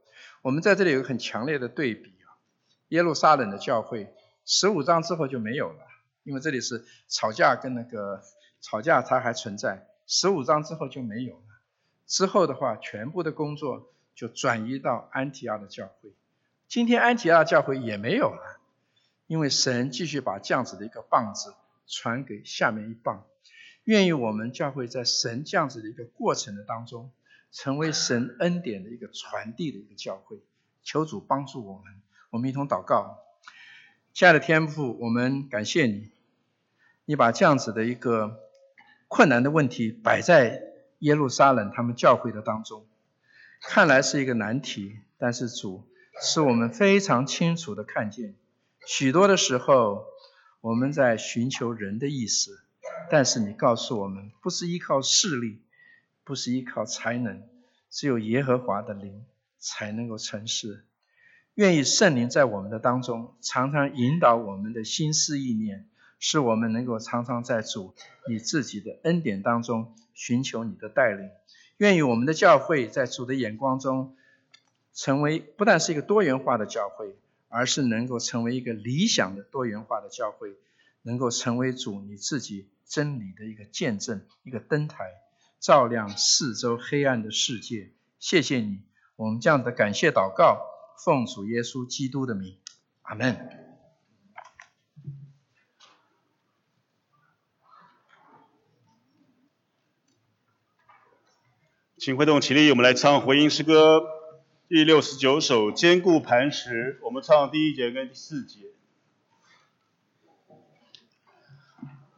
[0.42, 2.38] 我们在这里有个很强烈的对比啊，
[2.90, 5.80] 耶路撒冷的教会十五章之后就没有了，
[6.22, 8.22] 因为这里是吵架跟那个
[8.61, 11.42] 吵架它还存在，十五章之后就没有了。
[12.07, 16.12] 之后的话，全部的工作就转移到安提阿的教会。
[16.68, 18.61] 今天安提阿教会也没有了，
[19.26, 21.55] 因为神继续把这样子的一个棒子
[21.88, 23.26] 传给下面一棒。
[23.89, 27.11] 愿意我们教会在神这样子的一个过程的当中，
[27.51, 30.43] 成为神恩典的一个传递的一个教会。
[30.82, 33.18] 求主帮助我们，我们一同祷告。
[34.12, 36.11] 亲爱的天父，我们感谢你，
[37.07, 38.39] 你把这样子的一个
[39.07, 40.61] 困难的问题摆在
[40.99, 42.86] 耶路撒冷他们教会的当中，
[43.62, 45.89] 看来是一个难题，但是主
[46.20, 48.34] 是我们非常清楚的看见，
[48.86, 50.05] 许多的时候
[50.61, 52.61] 我们在寻求人的意思。
[53.11, 55.62] 但是你告诉我们，不是依靠势力，
[56.24, 57.42] 不是依靠才能，
[57.90, 59.24] 只有耶和华的灵
[59.59, 60.84] 才能够成事。
[61.55, 65.88] 愿意圣灵在我们的当中，常常引导我们的心思意念，
[66.20, 67.94] 使我们能够常常在主
[68.28, 71.28] 你自己的恩典当中寻求你的带领。
[71.78, 74.16] 愿意我们的教会，在主的眼光中，
[74.92, 77.16] 成为不但是一个多元化的教会，
[77.49, 80.57] 而是能够成为一个理想的多元化的教会，
[81.03, 82.70] 能够成为主你自己。
[82.90, 85.05] 真理的一个见证，一个灯台，
[85.61, 87.92] 照亮四周黑暗的世界。
[88.18, 88.80] 谢谢你，
[89.14, 90.62] 我们这样的感谢祷告，
[91.05, 92.57] 奉主耶稣基督的名，
[93.03, 93.36] 阿门。
[101.99, 104.01] 请会动起立，我们来唱回音诗歌
[104.66, 108.78] 第六十九首《坚固磐石》，我们唱第一节跟第四节。